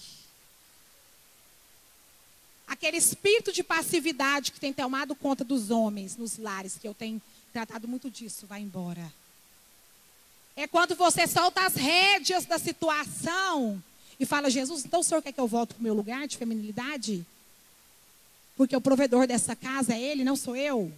[2.68, 7.22] Aquele espírito de passividade que tem tomado conta dos homens nos lares, que eu tenho
[7.56, 9.13] tratado muito disso, vai embora.
[10.58, 13.82] É quando você solta as rédeas da situação
[14.20, 16.36] e fala, Jesus, então o senhor quer que eu volte para o meu lugar de
[16.36, 17.26] feminilidade?
[18.58, 20.91] Porque o provedor dessa casa é ele, não sou eu.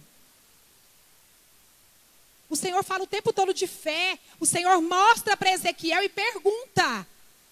[2.50, 4.18] O Senhor fala o tempo todo de fé.
[4.40, 7.06] O Senhor mostra para Ezequiel e pergunta: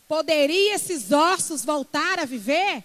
[0.09, 2.83] poderia esses ossos voltar a viver?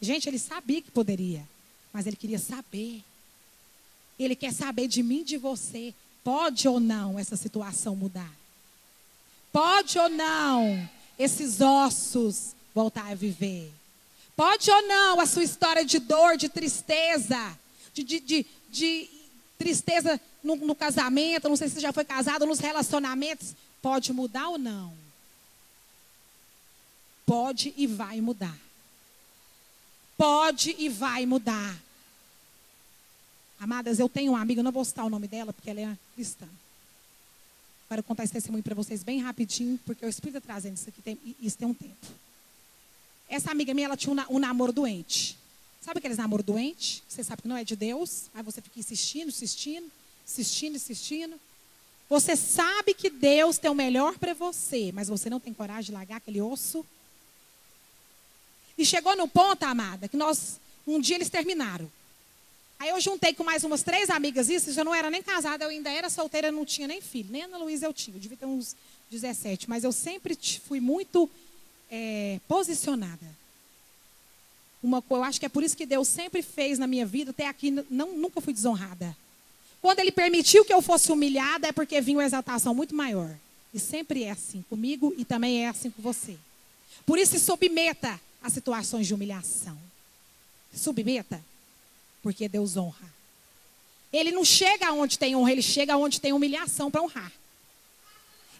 [0.00, 1.44] Gente, ele sabia que poderia,
[1.92, 3.02] mas ele queria saber.
[4.18, 5.94] Ele quer saber de mim de você.
[6.24, 8.32] Pode ou não essa situação mudar?
[9.52, 10.88] Pode ou não
[11.18, 13.72] esses ossos voltar a viver?
[14.36, 17.58] Pode ou não a sua história de dor, de tristeza,
[17.92, 19.10] de, de, de, de
[19.58, 24.58] tristeza no, no, casamento, não sei se já foi casado, nos relacionamentos, pode mudar ou
[24.58, 24.92] não?
[27.26, 28.56] Pode e vai mudar.
[30.16, 31.76] Pode e vai mudar.
[33.60, 36.46] Amadas, eu tenho uma amiga, não vou citar o nome dela porque ela é cristã.
[37.88, 41.00] Quero contar esse testemunho para vocês bem rapidinho, porque o Espírito está trazendo isso aqui,
[41.00, 42.06] tem, isso tem um tempo.
[43.28, 45.36] Essa amiga minha, ela tinha um, um namoro doente.
[45.80, 47.02] Sabe aqueles namoro doente?
[47.08, 49.90] Você sabe que não é de Deus, aí você fica insistindo, insistindo,
[50.26, 51.40] insistindo, insistindo.
[52.08, 55.92] Você sabe que Deus tem o melhor para você, mas você não tem coragem de
[55.92, 56.84] largar aquele osso?
[58.76, 61.90] E chegou no ponto, amada, que nós, um dia eles terminaram.
[62.78, 65.70] Aí eu juntei com mais umas três amigas, isso, eu não era nem casada, eu
[65.70, 67.28] ainda era solteira, não tinha nem filho.
[67.30, 68.76] Nem Ana Luísa eu tinha, eu devia ter uns
[69.10, 69.68] 17.
[69.68, 71.28] Mas eu sempre fui muito
[71.90, 73.26] é, posicionada.
[74.80, 77.48] Uma, eu acho que é por isso que Deus sempre fez na minha vida, até
[77.48, 79.16] aqui não, nunca fui desonrada.
[79.82, 83.34] Quando Ele permitiu que eu fosse humilhada, é porque vinha uma exaltação muito maior.
[83.74, 86.36] E sempre é assim comigo e também é assim com você.
[87.04, 89.76] Por isso, se submeta a situações de humilhação.
[90.72, 91.42] Submeta
[92.22, 93.18] porque Deus honra.
[94.12, 97.32] Ele não chega onde tem honra, ele chega onde tem humilhação para honrar.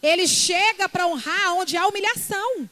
[0.03, 2.69] Ele chega para honrar onde há humilhação.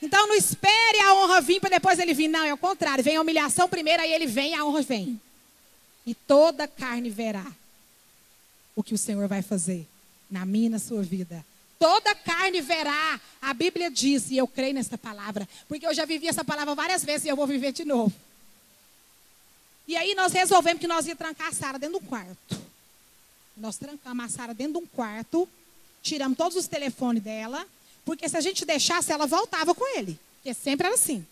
[0.00, 2.28] Então não espere a honra vir para depois ele vir.
[2.28, 3.02] Não, é o contrário.
[3.02, 5.20] Vem a humilhação primeiro, aí ele vem a honra vem.
[6.06, 7.46] E toda carne verá
[8.74, 9.86] o que o Senhor vai fazer
[10.30, 11.44] na minha e na sua vida.
[11.78, 13.20] Toda carne verá.
[13.40, 17.04] A Bíblia diz, e eu creio nessa palavra, porque eu já vivi essa palavra várias
[17.04, 18.14] vezes e eu vou viver de novo.
[19.86, 22.60] E aí nós resolvemos que nós ia trancar a Sara dentro do quarto.
[23.56, 25.48] Nós trancamos a Sara dentro de um quarto,
[26.02, 27.66] tiramos todos os telefones dela,
[28.04, 30.18] porque se a gente deixasse, ela voltava com ele.
[30.36, 31.24] Porque sempre era assim.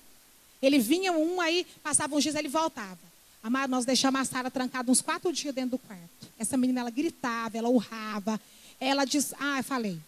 [0.62, 2.98] Ele vinha um, aí passava uns dias, ele voltava.
[3.42, 6.30] Amado, nós deixamos a Sara trancada uns quatro dias dentro do quarto.
[6.38, 8.40] Essa menina, ela gritava, ela urrava.
[8.80, 9.98] Ela disse, ah, eu falei,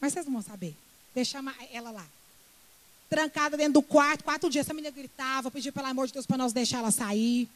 [0.00, 0.74] mas vocês não vão saber.
[1.14, 2.04] Deixamos ela lá.
[3.08, 4.66] Trancada dentro do quarto, quatro dias.
[4.66, 7.48] Essa menina gritava, pedia pelo amor de Deus para nós deixar ela sair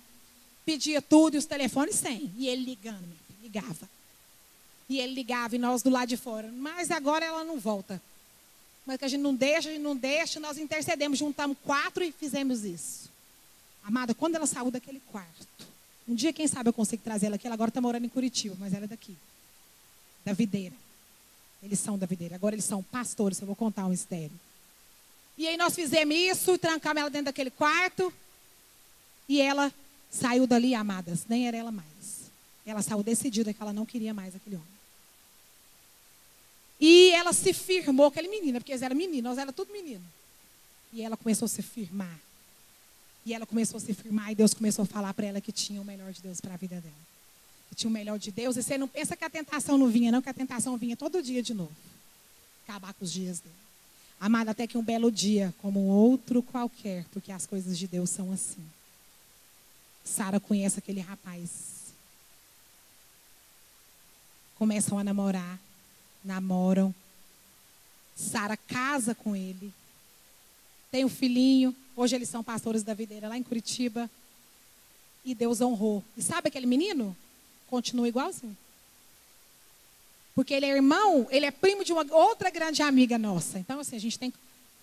[0.65, 2.33] pedia tudo e os telefones sem.
[2.37, 3.09] E ele ligando,
[3.43, 3.89] ligava.
[4.89, 6.51] E ele ligava e nós do lado de fora.
[6.53, 8.01] Mas agora ela não volta.
[8.85, 12.11] Mas que a gente não deixa, a gente não deixa, nós intercedemos, juntamos quatro e
[12.11, 13.11] fizemos isso.
[13.85, 15.47] Amada, quando ela saiu daquele quarto,
[16.09, 17.47] um dia, quem sabe, eu consigo trazer ela aqui.
[17.47, 19.17] Ela agora está morando em Curitiba, mas ela é daqui.
[20.25, 20.75] Da videira.
[21.63, 22.35] Eles são da videira.
[22.35, 24.33] Agora eles são pastores, eu vou contar um mistério.
[25.39, 28.13] E aí nós fizemos isso, trancamos ela dentro daquele quarto.
[29.29, 29.73] E ela
[30.11, 32.31] Saiu dali, amadas, nem era ela mais.
[32.67, 34.69] Ela saiu decidida que ela não queria mais aquele homem.
[36.81, 40.05] E ela se firmou, aquele menino, porque eles eram meninos, nós era tudo menino.
[40.93, 42.19] E ela começou a se firmar.
[43.25, 45.81] E ela começou a se firmar e Deus começou a falar para ela que tinha
[45.81, 46.95] o melhor de Deus para a vida dela.
[47.69, 48.57] Que tinha o melhor de Deus.
[48.57, 51.23] E você não pensa que a tentação não vinha, não, que a tentação vinha todo
[51.23, 51.73] dia de novo.
[52.65, 53.55] Acabar com os dias dele.
[54.19, 58.33] Amada, até que um belo dia, como outro qualquer, porque as coisas de Deus são
[58.33, 58.65] assim.
[60.11, 61.95] Sara conhece aquele rapaz.
[64.59, 65.59] Começam a namorar,
[66.25, 66.93] namoram.
[68.17, 69.73] Sara casa com ele.
[70.91, 71.75] Tem um filhinho.
[71.97, 74.11] Hoje eles são pastores da videira lá em Curitiba.
[75.25, 76.03] E Deus honrou.
[76.17, 77.17] E sabe aquele menino?
[77.69, 78.57] Continua igualzinho.
[80.35, 83.59] Porque ele é irmão, ele é primo de uma outra grande amiga nossa.
[83.59, 84.33] Então, assim, a gente tem.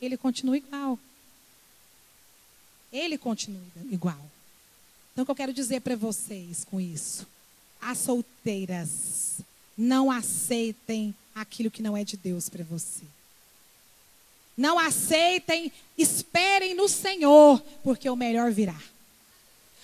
[0.01, 0.97] Ele continua igual.
[2.93, 3.61] Ele continua
[3.91, 4.36] igual.
[5.17, 7.25] Então, o que eu quero dizer para vocês com isso?
[7.81, 9.39] As solteiras,
[9.75, 13.03] não aceitem aquilo que não é de Deus para você.
[14.55, 18.79] Não aceitem, esperem no Senhor, porque o melhor virá.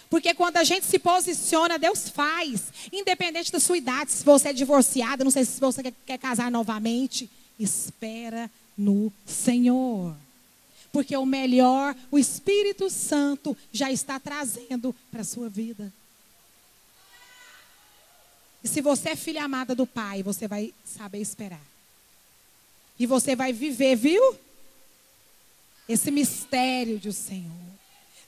[0.08, 2.66] Porque quando a gente se posiciona, Deus faz.
[2.92, 7.28] Independente da sua idade, se você é divorciada, não sei se você quer, casar novamente,
[7.58, 10.16] espera no Senhor
[10.94, 15.92] porque o melhor o Espírito Santo já está trazendo para a sua vida.
[18.64, 21.66] E se você é filha amada do Pai, você vai saber esperar.
[22.98, 24.38] E você vai viver, viu?
[25.90, 27.52] Esse mistério do Senhor.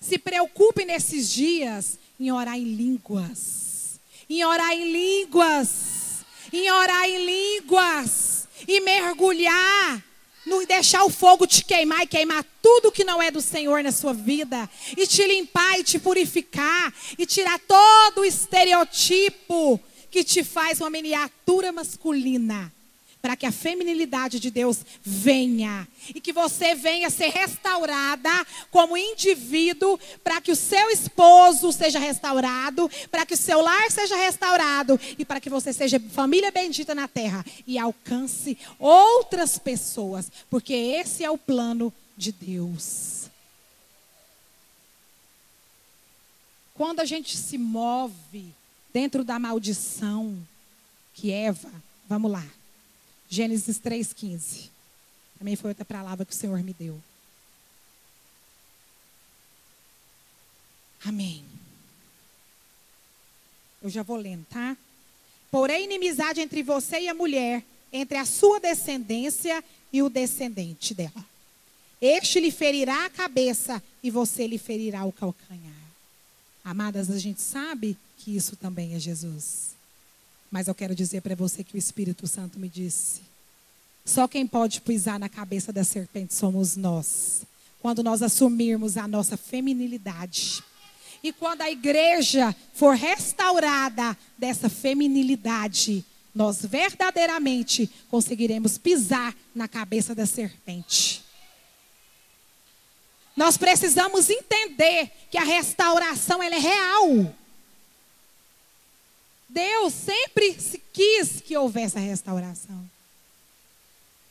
[0.01, 3.99] Se preocupe nesses dias em orar em línguas.
[4.27, 6.25] Em orar em línguas.
[6.51, 8.47] Em orar em línguas.
[8.67, 10.03] E mergulhar
[10.45, 13.91] não deixar o fogo te queimar e queimar tudo que não é do Senhor na
[13.91, 19.79] sua vida, e te limpar e te purificar, e tirar todo o estereotipo
[20.11, 22.74] que te faz uma miniatura masculina
[23.25, 28.29] para que a feminilidade de Deus venha e que você venha ser restaurada
[28.69, 34.15] como indivíduo, para que o seu esposo seja restaurado, para que o seu lar seja
[34.15, 40.75] restaurado e para que você seja família bendita na terra e alcance outras pessoas, porque
[40.75, 43.27] esse é o plano de Deus.
[46.75, 48.53] Quando a gente se move
[48.93, 50.37] dentro da maldição
[51.15, 51.71] que Eva
[52.07, 52.45] Vamos lá.
[53.29, 54.69] Gênesis 3,15.
[55.37, 57.01] Também foi outra palavra que o Senhor me deu.
[61.03, 61.43] Amém.
[63.81, 64.75] Eu já vou lendo, tá?
[65.51, 67.63] Porém, inimizade entre você e a mulher,
[67.93, 69.63] entre a sua descendência
[69.93, 71.25] e o descendente dela.
[72.01, 75.73] Este lhe ferirá a cabeça e você lhe ferirá o calcanhar.
[76.63, 79.74] Amadas, a gente sabe que isso também é Jesus.
[80.51, 83.21] Mas eu quero dizer para você que o Espírito Santo me disse:
[84.05, 87.41] só quem pode pisar na cabeça da serpente somos nós.
[87.81, 90.63] Quando nós assumirmos a nossa feminilidade
[91.23, 100.27] e quando a igreja for restaurada dessa feminilidade, nós verdadeiramente conseguiremos pisar na cabeça da
[100.27, 101.23] serpente.
[103.35, 107.35] Nós precisamos entender que a restauração é real.
[109.55, 110.57] Deus sempre
[110.91, 112.89] quis que houvesse a restauração.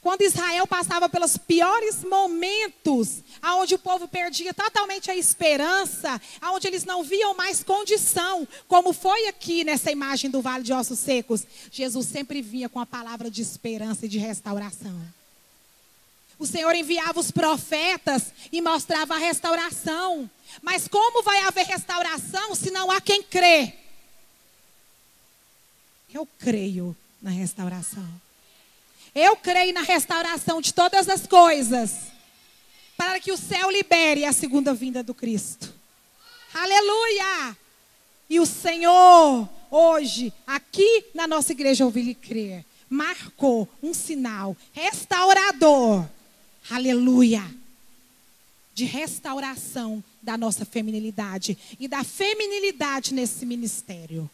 [0.02, 6.84] Quando Israel passava pelos piores momentos, aonde o povo perdia totalmente a esperança, aonde eles
[6.84, 12.06] não viam mais condição, como foi aqui nessa imagem do Vale de Ossos Secos, Jesus
[12.06, 14.94] sempre vinha com a palavra de esperança e de restauração.
[16.38, 20.30] O Senhor enviava os profetas e mostrava a restauração.
[20.60, 23.83] Mas como vai haver restauração se não há quem crê?
[26.14, 28.08] Eu creio na restauração.
[29.12, 31.90] Eu creio na restauração de todas as coisas,
[32.96, 35.74] para que o céu libere a segunda vinda do Cristo.
[36.54, 37.56] Aleluia!
[38.30, 46.08] E o Senhor, hoje, aqui na nossa igreja, ouvi lhe crer, marcou um sinal restaurador.
[46.70, 47.44] Aleluia!
[48.72, 54.30] De restauração da nossa feminilidade e da feminilidade nesse ministério.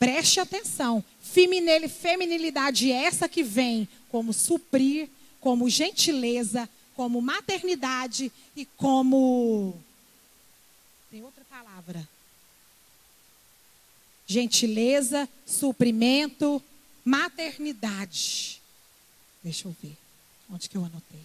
[0.00, 1.04] Preste atenção.
[1.20, 9.78] Feminilidade essa que vem como suprir, como gentileza, como maternidade e como.
[11.10, 12.08] Tem outra palavra.
[14.26, 16.62] Gentileza, suprimento,
[17.04, 18.60] maternidade.
[19.42, 19.96] Deixa eu ver.
[20.50, 21.20] Onde que eu anotei?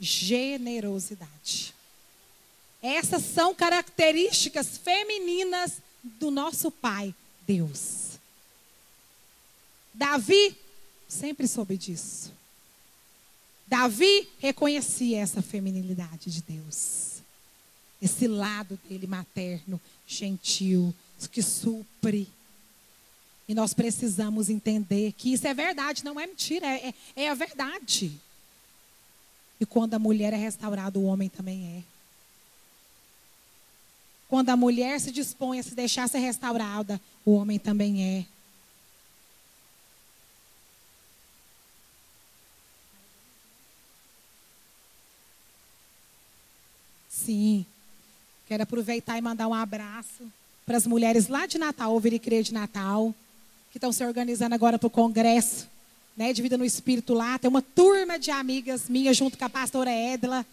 [0.00, 1.74] Generosidade.
[2.82, 7.14] Essas são características femininas do nosso Pai,
[7.48, 8.18] Deus.
[9.94, 10.54] Davi
[11.08, 12.30] sempre soube disso.
[13.66, 17.22] Davi reconhecia essa feminilidade de Deus.
[18.00, 20.94] Esse lado dele materno, gentil,
[21.32, 22.28] que supre.
[23.48, 27.34] E nós precisamos entender que isso é verdade, não é mentira, é, é, é a
[27.34, 28.12] verdade.
[29.58, 31.97] E quando a mulher é restaurada, o homem também é.
[34.28, 38.24] Quando a mulher se dispõe a se deixar ser restaurada, o homem também é.
[47.08, 47.64] Sim.
[48.46, 50.30] Quero aproveitar e mandar um abraço
[50.64, 53.14] para as mulheres lá de Natal, ouvir e crer de Natal,
[53.70, 55.66] que estão se organizando agora para o congresso
[56.14, 57.38] né, de vida no espírito lá.
[57.38, 60.44] Tem uma turma de amigas minhas junto com a pastora Edla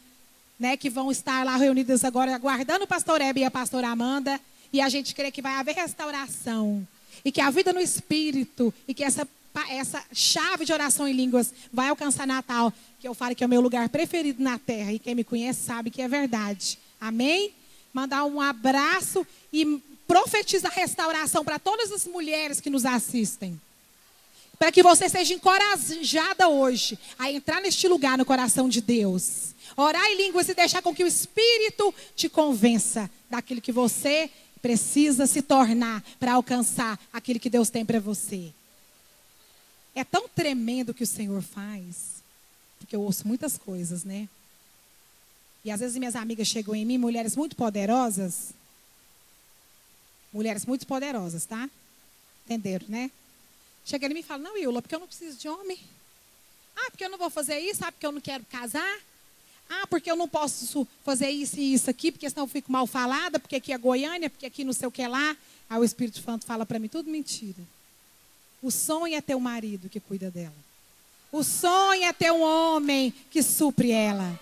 [0.59, 4.39] né, que vão estar lá reunidas agora, aguardando o pastor Hebe e a pastora Amanda.
[4.71, 6.85] E a gente crê que vai haver restauração.
[7.23, 9.27] E que a vida no Espírito, e que essa,
[9.69, 12.73] essa chave de oração em línguas vai alcançar Natal.
[12.99, 14.91] Que eu falo que é o meu lugar preferido na terra.
[14.91, 16.77] E quem me conhece sabe que é verdade.
[16.99, 17.51] Amém?
[17.93, 23.59] Mandar um abraço e profetizar restauração para todas as mulheres que nos assistem.
[24.57, 30.05] Para que você seja encorajada hoje a entrar neste lugar no coração de Deus Orar
[30.05, 34.29] em línguas e deixar com que o Espírito te convença daquilo que você
[34.61, 38.53] precisa se tornar para alcançar aquilo que Deus tem para você.
[39.93, 42.23] É tão tremendo o que o Senhor faz,
[42.79, 44.29] porque eu ouço muitas coisas, né?
[45.63, 48.53] E às vezes minhas amigas chegam em mim, mulheres muito poderosas.
[50.31, 51.69] Mulheres muito poderosas, tá?
[52.45, 53.11] Entenderam, né?
[53.86, 55.79] Chega mim e fala: Não, Iula, porque eu não preciso de homem.
[56.75, 57.86] Ah, porque eu não vou fazer isso.
[57.86, 58.97] Ah, porque eu não quero casar.
[59.69, 62.86] Ah, porque eu não posso fazer isso e isso aqui, porque senão eu fico mal
[62.86, 65.36] falada, porque aqui é Goiânia, porque aqui não sei o que lá.
[65.69, 67.63] Aí o Espírito Santo fala para mim, tudo mentira.
[68.61, 70.53] O sonho é ter um marido que cuida dela.
[71.31, 74.39] O sonho é ter um homem que supre ela.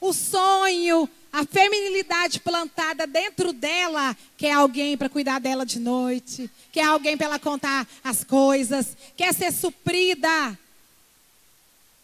[0.00, 6.84] O sonho, a feminilidade plantada dentro dela, quer alguém para cuidar dela de noite, quer
[6.84, 10.58] alguém para ela contar as coisas, quer ser suprida,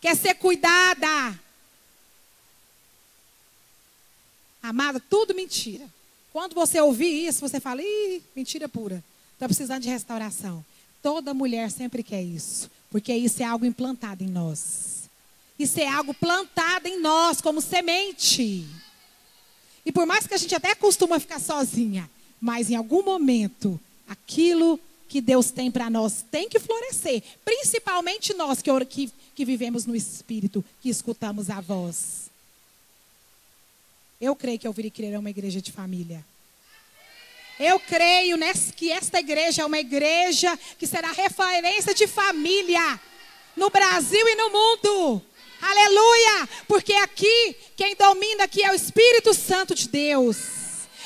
[0.01, 1.39] quer ser cuidada.
[4.63, 5.87] Amada, tudo mentira.
[6.33, 9.03] Quando você ouvir isso, você fala, ih, mentira pura.
[9.35, 10.65] Está precisando de restauração.
[11.03, 15.11] Toda mulher sempre quer isso, porque isso é algo implantado em nós.
[15.59, 18.67] Isso é algo plantado em nós como semente.
[19.85, 22.09] E por mais que a gente até costuma ficar sozinha,
[22.41, 23.79] mas em algum momento
[24.09, 24.79] aquilo
[25.09, 27.23] que Deus tem para nós tem que florescer.
[27.45, 32.31] Principalmente nós que, que, que vivemos no Espírito, que escutamos a voz.
[34.21, 36.25] Eu creio que eu virei criar uma igreja de família.
[37.59, 38.37] Eu creio
[38.75, 43.01] que esta igreja é uma igreja que será referência de família
[43.57, 45.23] no Brasil e no mundo.
[45.61, 46.49] Aleluia!
[46.67, 50.37] Porque aqui, quem domina aqui é o Espírito Santo de Deus.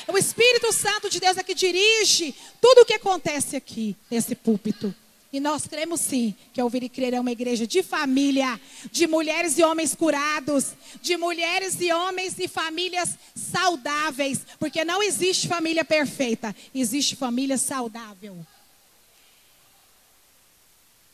[0.07, 4.95] O Espírito Santo de Deus é que dirige tudo o que acontece aqui, nesse púlpito.
[5.31, 8.59] E nós cremos sim que o Vire Crer é uma igreja de família,
[8.91, 15.47] de mulheres e homens curados, de mulheres e homens e famílias saudáveis, porque não existe
[15.47, 18.39] família perfeita, existe família saudável.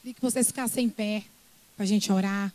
[0.00, 1.24] Queria que vocês ficassem em pé
[1.76, 2.52] para a gente orar.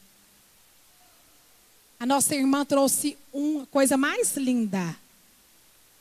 [1.99, 4.95] A nossa irmã trouxe uma coisa mais linda.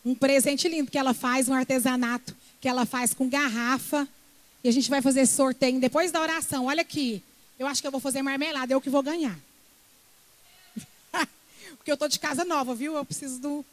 [0.05, 4.09] Um presente lindo que ela faz, um artesanato que ela faz com garrafa
[4.62, 6.66] e a gente vai fazer sorteio depois da oração.
[6.66, 7.22] Olha aqui.
[7.59, 9.36] Eu acho que eu vou fazer marmelada, eu que vou ganhar.
[11.76, 12.94] Porque eu estou de casa nova, viu?
[12.94, 13.64] Eu preciso do,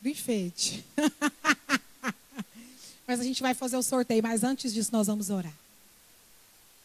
[0.00, 0.84] do enfeite.
[3.06, 4.22] mas a gente vai fazer o sorteio.
[4.22, 5.54] Mas antes disso, nós vamos orar.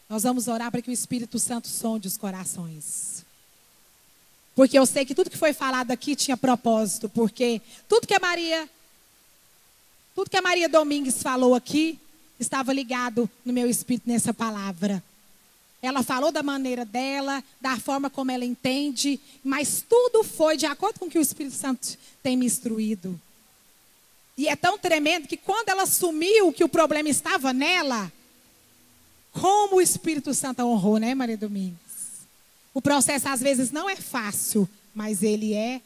[0.09, 3.23] Nós vamos orar para que o Espírito Santo sonde os corações.
[4.57, 7.07] Porque eu sei que tudo que foi falado aqui tinha propósito.
[7.07, 8.67] Porque tudo que a Maria,
[10.15, 11.99] tudo que a Maria Domingues falou aqui,
[12.39, 15.03] estava ligado no meu espírito nessa palavra.
[15.79, 20.97] Ela falou da maneira dela, da forma como ela entende, mas tudo foi de acordo
[20.97, 23.21] com o que o Espírito Santo tem me instruído.
[24.35, 28.11] E é tão tremendo que quando ela assumiu que o problema estava nela,
[29.31, 31.86] como o Espírito Santo a honrou, né, Maria Domingues?
[32.77, 35.81] O processo às vezes não é fácil, mas ele é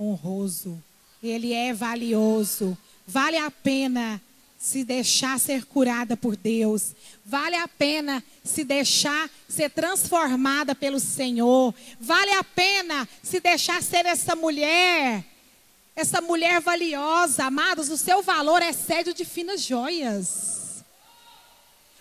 [0.00, 0.82] honroso,
[1.22, 2.78] ele é valioso.
[3.06, 4.18] Vale a pena
[4.58, 6.92] se deixar ser curada por Deus.
[7.26, 11.74] Vale a pena se deixar ser transformada pelo Senhor.
[12.00, 15.22] Vale a pena se deixar ser essa mulher.
[15.94, 20.59] Essa mulher valiosa, amados, o seu valor é sério de finas joias.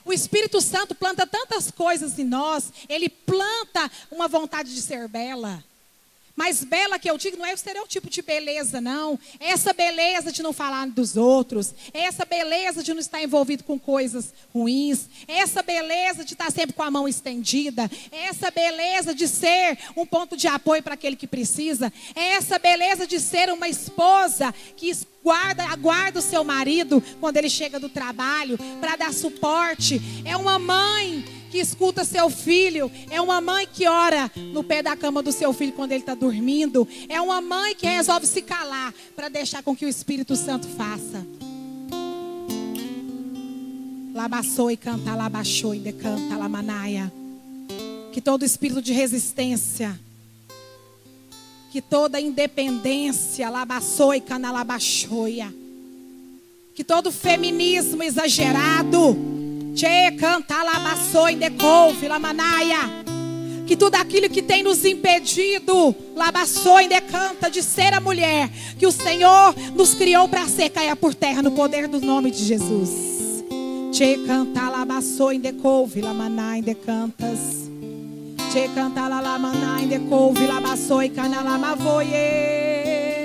[0.10, 5.64] O Espírito Santo planta tantas coisas em nós, ele planta uma vontade de ser bela.
[6.40, 9.20] Mas bela que eu digo não é o estereotipo de beleza, não.
[9.42, 11.76] É essa beleza de não falar dos outros.
[11.94, 15.10] É essa beleza de não estar envolvido com coisas ruins.
[15.28, 17.92] É essa beleza de estar sempre com a mão estendida.
[18.10, 21.92] É essa beleza de ser um ponto de apoio para aquele que precisa.
[22.16, 27.50] É essa beleza de ser uma esposa que guarda, aguarda o seu marido quando ele
[27.50, 30.02] chega do trabalho para dar suporte.
[30.24, 34.96] É uma mãe que escuta seu filho, é uma mãe que ora no pé da
[34.96, 38.94] cama do seu filho quando ele está dormindo, é uma mãe que resolve se calar
[39.16, 41.26] para deixar com que o Espírito Santo faça.
[44.14, 47.12] Labaçou e canta, labaixou e decanta, lamanaia.
[48.12, 49.98] Que todo espírito de resistência,
[51.72, 55.54] que toda independência, labaçou e canalabaixoia,
[56.74, 59.16] que todo feminismo exagerado,
[59.80, 63.06] Che canta labaçoi decouve lamanaia.
[63.66, 68.92] Que tudo aquilo que tem nos impedido, labaçoi decanta de ser a mulher que o
[68.92, 72.90] Senhor nos criou para ser caia por terra no poder do nome de Jesus.
[73.94, 77.70] Che canta labaçoi decouve lamanai decantas.
[78.52, 83.19] Che canta la lamanai decouve labaçoi canalamavoie.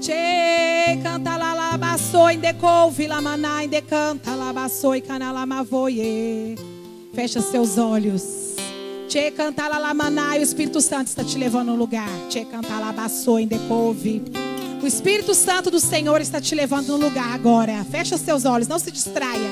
[0.00, 6.54] Che canta la labaçoi decouve lamanai decanta labaçoi canalamavoie.
[7.14, 8.22] Fecha seus olhos.
[9.08, 12.08] Che canta la lamanai, o Espírito Santo está te levando no lugar.
[12.28, 14.22] Che canta labaçoi decouve.
[14.82, 17.84] O Espírito Santo do Senhor está te levando no lugar agora.
[17.90, 19.50] Fecha seus olhos, não se distraia.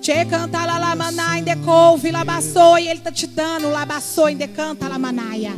[0.00, 5.52] Che canta la lamanai decouve labaçoi, ele está te dando labaçoi decanta lamanaia.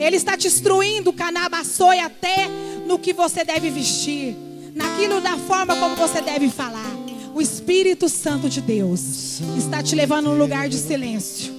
[0.00, 2.48] Ele está te instruindo canabaçoi até
[2.86, 4.36] no que você deve vestir,
[4.74, 6.90] naquilo da forma como você deve falar.
[7.34, 11.52] O Espírito Santo de Deus está te levando a um lugar de silêncio.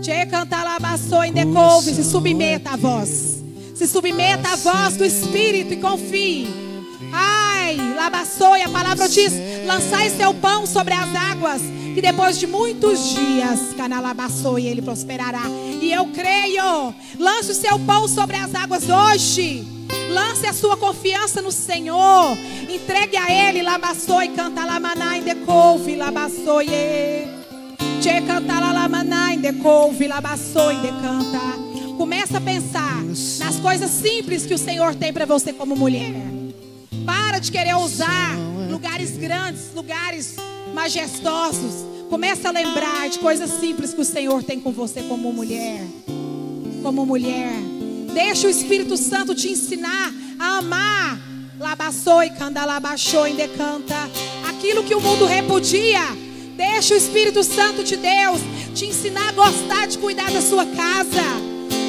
[0.00, 3.42] Te cantar labaçou em decouve, se submeta à voz.
[3.74, 6.48] Se submeta à voz do Espírito e confie.
[7.12, 9.32] Ai, labaçou e a palavra diz:
[9.66, 11.62] lançai seu pão sobre as águas,
[11.94, 15.42] que depois de muitos dias, canalabaçou e ele prosperará.
[15.80, 19.66] E eu creio, lance o seu pão sobre as águas hoje.
[20.08, 22.36] Lance a sua confiança no Senhor.
[22.68, 23.62] Entregue a Ele.
[23.62, 27.38] Labaçoi, canta lamaná, decouve, labaçoie.
[28.00, 31.40] Te canta la la maná em decouve, labaçou em decanta.
[31.96, 33.02] Começa a pensar
[33.38, 36.14] nas coisas simples que o Senhor tem para você como mulher.
[37.04, 38.36] Para de querer usar
[38.70, 40.36] lugares grandes, lugares
[40.72, 41.84] majestosos.
[42.08, 45.84] Começa a lembrar de coisas simples que o Senhor tem com você como mulher.
[46.82, 47.77] Como mulher.
[48.12, 51.18] Deixa o Espírito Santo te ensinar a amar.
[51.58, 52.30] Labaçou e
[53.28, 53.96] e decanta.
[54.48, 56.00] Aquilo que o mundo repudia.
[56.56, 58.40] Deixa o Espírito Santo de Deus
[58.74, 61.22] te ensinar a gostar de cuidar da sua casa.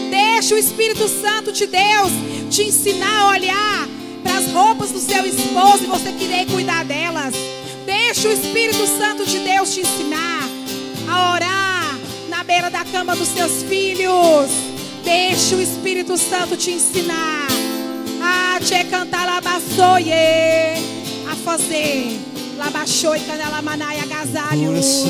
[0.09, 2.11] Deixa o Espírito Santo de Deus
[2.49, 3.87] te ensinar a olhar
[4.23, 7.33] para as roupas do seu esposo e você querer cuidar delas.
[7.85, 10.47] Deixa o Espírito Santo de Deus te ensinar
[11.07, 11.97] a orar
[12.27, 14.68] na beira da cama dos seus filhos.
[15.03, 17.47] Deixa o Espírito Santo te ensinar
[18.21, 20.75] a te cantar labaçoie,
[21.31, 22.19] a fazer
[22.57, 25.05] labaxoi, canelamaná e agasalhos.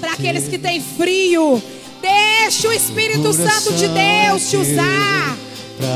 [0.00, 1.62] Para aqueles que têm frio,
[2.00, 5.36] deixa o Espírito Santo de Deus te usar.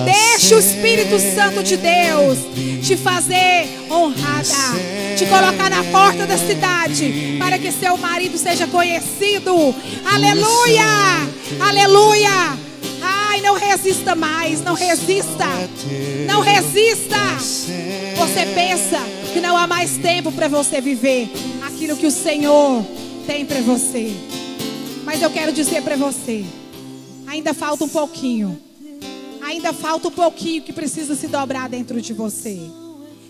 [0.05, 2.39] Deixa o Espírito Santo de Deus
[2.87, 4.77] te fazer honrada,
[5.17, 9.75] te colocar na porta da cidade, para que seu marido seja conhecido.
[10.05, 10.85] Aleluia!
[11.61, 12.70] Aleluia!
[13.31, 15.47] Ai, não resista mais, não resista.
[16.27, 17.17] Não resista.
[18.17, 18.99] Você pensa
[19.33, 21.31] que não há mais tempo para você viver
[21.65, 22.85] aquilo que o Senhor
[23.29, 24.13] tem para você.
[25.05, 26.45] Mas eu quero dizer para você,
[27.25, 28.61] ainda falta um pouquinho.
[29.41, 32.59] Ainda falta um pouquinho que precisa se dobrar dentro de você.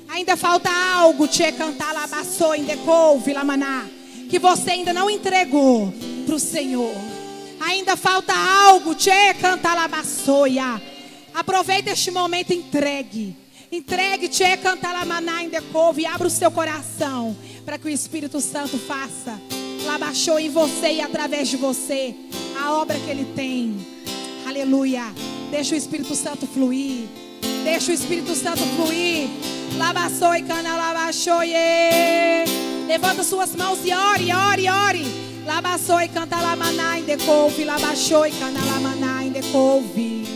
[0.09, 3.85] Ainda falta algo, te cantar labaçou em decouve, lamaná,
[4.31, 5.93] que você ainda não entregou
[6.25, 7.20] para o Senhor.
[7.61, 10.81] Ainda falta algo, te cantar labaçoia.
[11.35, 13.37] Aproveita este momento, entregue.
[13.71, 18.77] Entregue, te cantar lamaná em decouve, abra o seu coração para que o Espírito Santo
[18.79, 19.39] faça
[19.85, 22.15] labaixou em você e através de você
[22.61, 23.75] a obra que ele tem.
[24.47, 25.05] Aleluia.
[25.51, 27.09] Deixa o Espírito Santo fluir.
[27.65, 29.29] Deixa o Espírito Santo fluir.
[29.77, 31.41] Labaçou e cana, labaçou
[32.87, 35.30] Levanta suas mãos e ore, ore, ore.
[35.45, 37.63] Labaçou e canta lamaná em decouve.
[37.63, 40.27] E cana lamaná em decouve.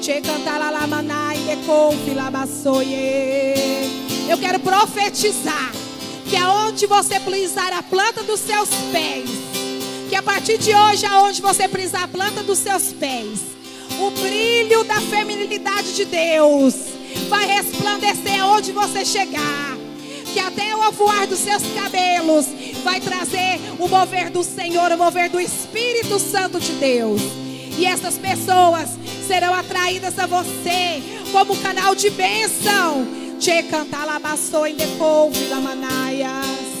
[0.00, 2.14] Che canta lamaná em decouve.
[2.14, 5.72] Labaçou Eu quero profetizar
[6.28, 9.28] que aonde você pisar a planta dos seus pés,
[10.08, 13.40] que a partir de hoje, aonde você pisar a planta dos seus pés,
[13.98, 16.74] o brilho da feminilidade de Deus
[17.28, 19.79] vai resplandecer aonde você chegar.
[20.32, 22.46] Que até o voar dos seus cabelos
[22.84, 27.20] vai trazer o mover do Senhor, o mover do Espírito Santo de Deus.
[27.78, 28.90] E essas pessoas
[29.26, 31.02] serão atraídas a você
[31.32, 33.06] como canal de bênção.
[33.40, 36.80] Che canta labaçou em decouve lamanaias.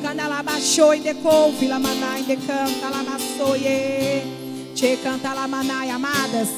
[0.00, 4.22] Cana labaixou em decouve lamanai decanta labaçoie.
[4.74, 6.48] Te canta lamanai, amadas.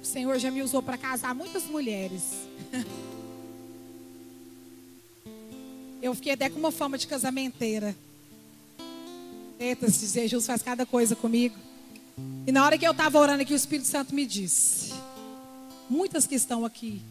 [0.00, 2.46] O Senhor já me usou para casar muitas mulheres.
[6.02, 7.96] Eu fiquei até com uma fama de casamenteira.
[9.58, 11.56] Eita, se Jesus faz cada coisa comigo.
[12.46, 14.92] E na hora que eu estava orando aqui, o Espírito Santo me disse:
[15.88, 17.02] Muitas que estão aqui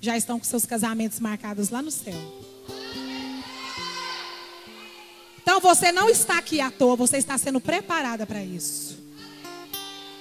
[0.00, 2.14] já estão com seus casamentos marcados lá no céu.
[5.42, 8.98] Então você não está aqui à toa, você está sendo preparada para isso.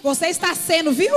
[0.02, 1.14] Você está sendo, viu?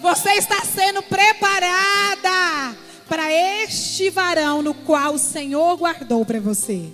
[0.00, 2.76] Você está sendo preparada
[3.08, 6.86] para este varão no qual o Senhor guardou para você.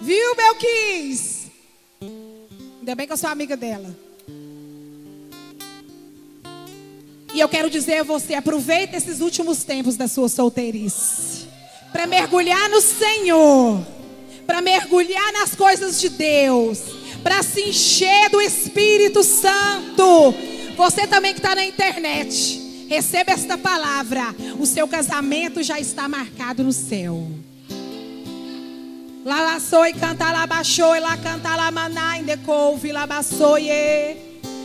[0.00, 1.50] Viu, meu quis?
[2.80, 3.94] Ainda bem que eu sou amiga dela.
[7.34, 11.46] E eu quero dizer a você, aproveite esses últimos tempos da sua solteirice
[11.92, 13.84] para mergulhar no Senhor,
[14.46, 16.80] para mergulhar nas coisas de Deus,
[17.22, 20.34] para se encher do Espírito Santo.
[20.80, 26.64] Você também que está na internet, receba esta palavra: o seu casamento já está marcado
[26.64, 27.28] no céu.
[29.22, 33.58] Lá laçou e canta lá baixou e lá canta lá maná em decouve lá baixou
[33.58, 34.16] e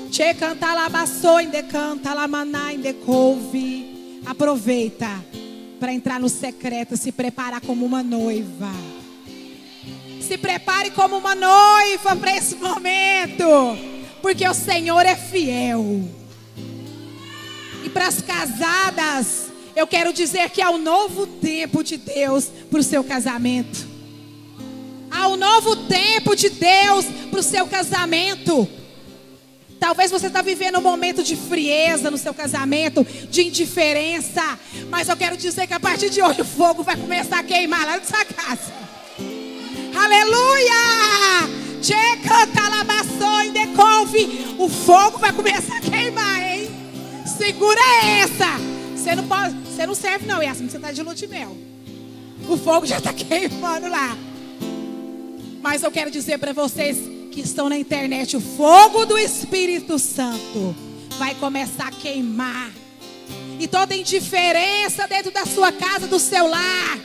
[0.09, 4.21] che canta lá baixou em decanta lá maná em decouve.
[4.25, 5.09] Aproveita
[5.81, 8.71] para entrar no secreto, se preparar como uma noiva.
[10.21, 13.94] Se prepare como uma noiva para esse momento,
[14.25, 16.03] porque o Senhor é fiel.
[17.83, 22.79] E para as casadas, eu quero dizer que há um novo tempo de Deus para
[22.79, 23.87] o seu casamento.
[25.11, 28.67] Há um novo tempo de Deus para o seu casamento.
[29.79, 34.57] Talvez você está vivendo um momento de frieza no seu casamento, de indiferença.
[34.89, 37.85] Mas eu quero dizer que a partir de hoje o fogo vai começar a queimar
[37.85, 38.73] lá na sua casa.
[39.95, 41.64] Aleluia!
[44.65, 46.67] O fogo vai começar a queimar, hein?
[47.37, 47.79] Segura
[48.19, 48.47] essa.
[48.95, 51.55] Você não pode, você não serve não, que você está de lua de mel.
[52.49, 54.17] O fogo já está queimando lá.
[55.61, 56.97] Mas eu quero dizer para vocês
[57.31, 60.75] que estão na internet, o fogo do Espírito Santo
[61.19, 62.71] vai começar a queimar.
[63.59, 66.97] E toda indiferença dentro da sua casa, do seu lar.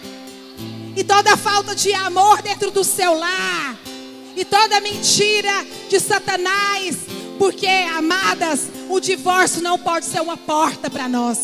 [0.96, 3.76] E toda falta de amor dentro do seu lar.
[4.40, 6.96] E toda mentira de Satanás.
[7.38, 11.40] Porque, amadas, o divórcio não pode ser uma porta para nós.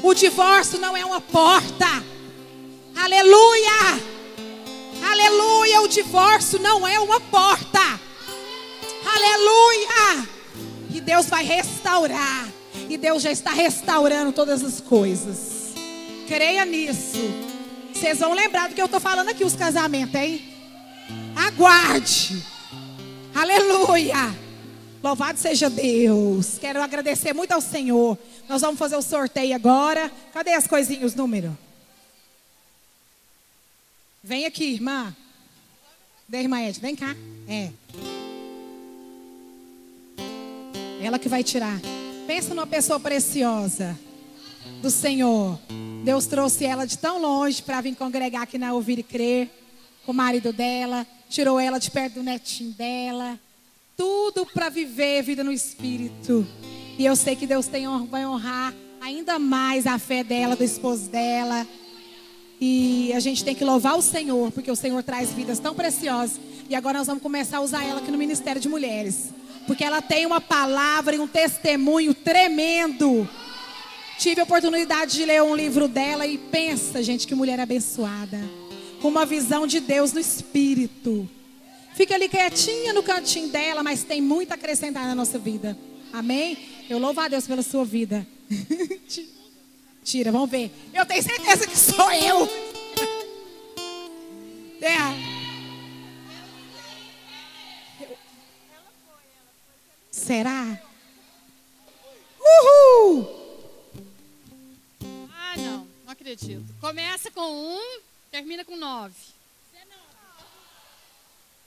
[0.00, 1.86] O divórcio não é uma porta.
[2.94, 4.00] Aleluia!
[5.10, 5.80] Aleluia!
[5.80, 8.00] O divórcio não é uma porta.
[9.04, 10.28] Aleluia!
[10.94, 12.46] E Deus vai restaurar.
[12.88, 15.74] E Deus já está restaurando todas as coisas.
[16.28, 17.18] Creia nisso.
[17.92, 20.49] Vocês vão lembrar do que eu estou falando aqui, os casamentos, hein?
[21.40, 22.44] Aguarde.
[23.34, 24.36] Aleluia.
[25.02, 26.58] Louvado seja Deus.
[26.58, 28.18] Quero agradecer muito ao Senhor.
[28.46, 30.12] Nós vamos fazer o sorteio agora.
[30.34, 31.56] Cadê as coisinhas, número?
[34.22, 35.16] Vem aqui, irmã.
[36.28, 37.16] Vem, irmã Ed, vem cá.
[37.48, 37.70] É.
[41.02, 41.80] Ela que vai tirar.
[42.26, 43.98] Pensa numa pessoa preciosa
[44.82, 45.58] do Senhor.
[46.04, 49.59] Deus trouxe ela de tão longe para vir congregar aqui na Ouvir e Crer
[50.10, 51.06] com o marido dela.
[51.28, 53.38] Tirou ela de perto do netinho dela
[54.00, 56.46] tudo para viver vida no Espírito.
[56.98, 61.10] E eu sei que Deus tem, vai honrar ainda mais a fé dela, do esposo
[61.10, 61.66] dela.
[62.58, 66.40] E a gente tem que louvar o Senhor, porque o Senhor traz vidas tão preciosas.
[66.66, 69.28] E agora nós vamos começar a usar ela aqui no Ministério de Mulheres.
[69.66, 73.28] Porque ela tem uma palavra e um testemunho tremendo.
[74.18, 78.40] Tive a oportunidade de ler um livro dela e pensa, gente, que mulher abençoada.
[79.00, 81.28] Com uma visão de Deus no Espírito.
[81.94, 85.76] Fica ali quietinha no cantinho dela, mas tem muito a acrescentar na nossa vida.
[86.12, 86.58] Amém?
[86.88, 88.26] Eu louvo a Deus pela sua vida.
[90.04, 90.70] Tira, vamos ver.
[90.92, 92.48] Eu tenho certeza que sou eu.
[94.82, 94.96] É.
[100.10, 100.80] Será?
[102.40, 103.28] Uhul!
[105.30, 106.64] Ah, não, não acredito.
[106.80, 109.14] Começa com um, termina com nove.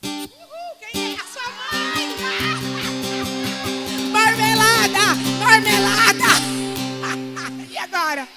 [0.03, 2.15] Uhul, quem é a sua mãe?
[4.11, 5.15] Marmelada!
[5.39, 6.31] Marmelada!
[7.69, 8.27] e agora?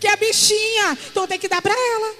[0.00, 2.16] Que é bichinha, então tem que dar para ela.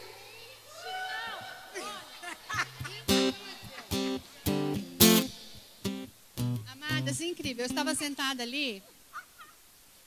[6.72, 7.64] Amadas, incrível.
[7.64, 8.82] Eu estava sentada ali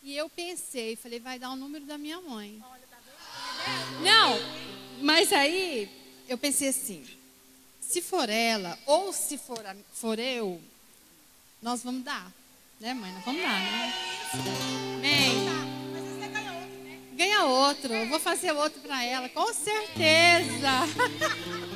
[0.01, 2.61] e eu pensei, falei, vai dar o número da minha mãe.
[4.01, 4.39] Não,
[5.01, 5.89] mas aí
[6.27, 7.05] eu pensei assim,
[7.81, 10.61] se for ela ou se for, for eu,
[11.61, 12.31] nós vamos dar.
[12.79, 13.11] Né, mãe?
[13.11, 13.93] Nós vamos dar, né?
[14.95, 15.69] Amém.
[17.19, 17.93] Ganha outro.
[17.93, 20.69] Eu vou fazer outro para ela, com certeza.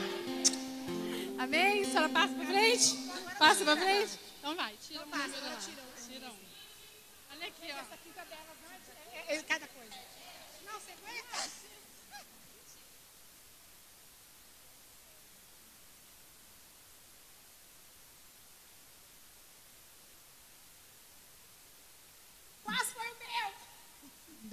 [1.37, 1.81] Amém?
[1.81, 2.95] A senhora passa para frente?
[3.37, 4.19] Passa para frente?
[4.39, 5.09] Então vai, tira um.
[6.07, 6.37] Tira um.
[7.33, 7.77] Olha aqui, ó.
[7.77, 8.57] Essa fita delas,
[9.27, 9.67] é, é cada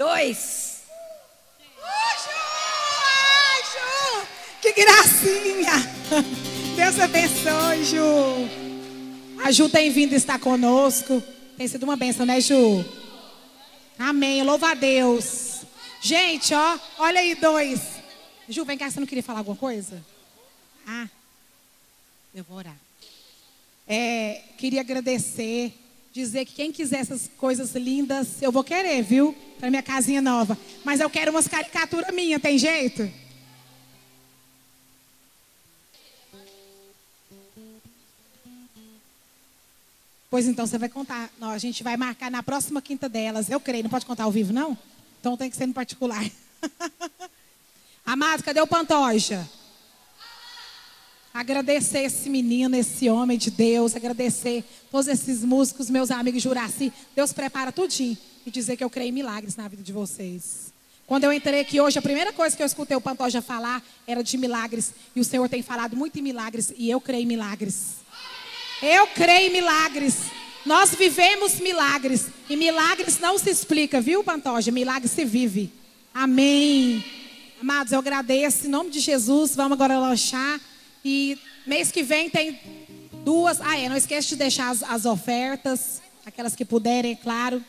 [0.01, 0.81] Dois.
[2.25, 2.31] Ju!
[3.73, 4.27] Ju!
[4.63, 5.75] Que gracinha!
[6.75, 8.49] Deus abençoe, Ju.
[9.45, 11.23] A Ju tem vindo estar conosco.
[11.55, 12.83] Tem sido uma bênção, né, Ju?
[13.99, 14.43] Amém.
[14.43, 15.67] Louva a Deus.
[16.01, 17.83] Gente, ó, olha aí, dois.
[18.49, 20.03] Ju, vem cá, você não queria falar alguma coisa?
[20.87, 21.07] Ah,
[22.35, 22.77] eu vou orar.
[23.87, 25.75] É, queria agradecer
[26.13, 29.35] dizer que quem quiser essas coisas lindas, eu vou querer, viu?
[29.59, 30.59] Para minha casinha nova.
[30.85, 33.11] Mas eu quero umas caricaturas minhas, tem jeito?
[40.31, 41.29] Pois então você vai contar.
[41.39, 43.51] Não, a gente vai marcar na próxima quinta delas.
[43.51, 44.79] Eu creio, não pode contar ao vivo, não?
[45.19, 46.25] Então tem que ser no particular.
[48.07, 49.49] Amado, cadê o Pantoja?
[51.33, 56.93] Agradecer esse menino, esse homem de Deus, agradecer todos esses músicos, meus amigos Juraci.
[57.15, 60.73] Deus prepara tudinho e dizer que eu creio em milagres na vida de vocês.
[61.07, 64.25] Quando eu entrei aqui hoje, a primeira coisa que eu escutei o Pantoja falar era
[64.25, 64.93] de milagres.
[65.15, 67.97] E o Senhor tem falado muito em milagres e eu creio em milagres.
[68.83, 70.17] Eu creio em milagres.
[70.67, 72.27] Nós vivemos milagres.
[72.49, 74.71] E milagres não se explica, viu, Pantoja?
[74.73, 75.73] Milagre se vive.
[76.13, 77.05] Amém.
[77.61, 78.67] Amados, eu agradeço.
[78.67, 80.61] Em nome de Jesus, vamos agora lanchar.
[81.05, 82.59] E mês que vem tem
[83.25, 83.61] duas.
[83.61, 86.03] Ah, é, não esqueça de deixar as, as ofertas.
[86.25, 87.65] Aquelas que puderem, é claro.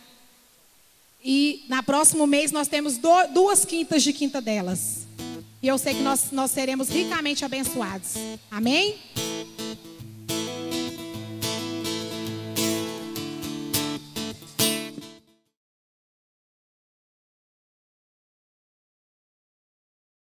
[1.24, 5.08] E na próximo mês nós temos do, duas quintas de quinta delas.
[5.62, 8.14] E eu sei que nós, nós seremos ricamente abençoados.
[8.50, 8.98] Amém?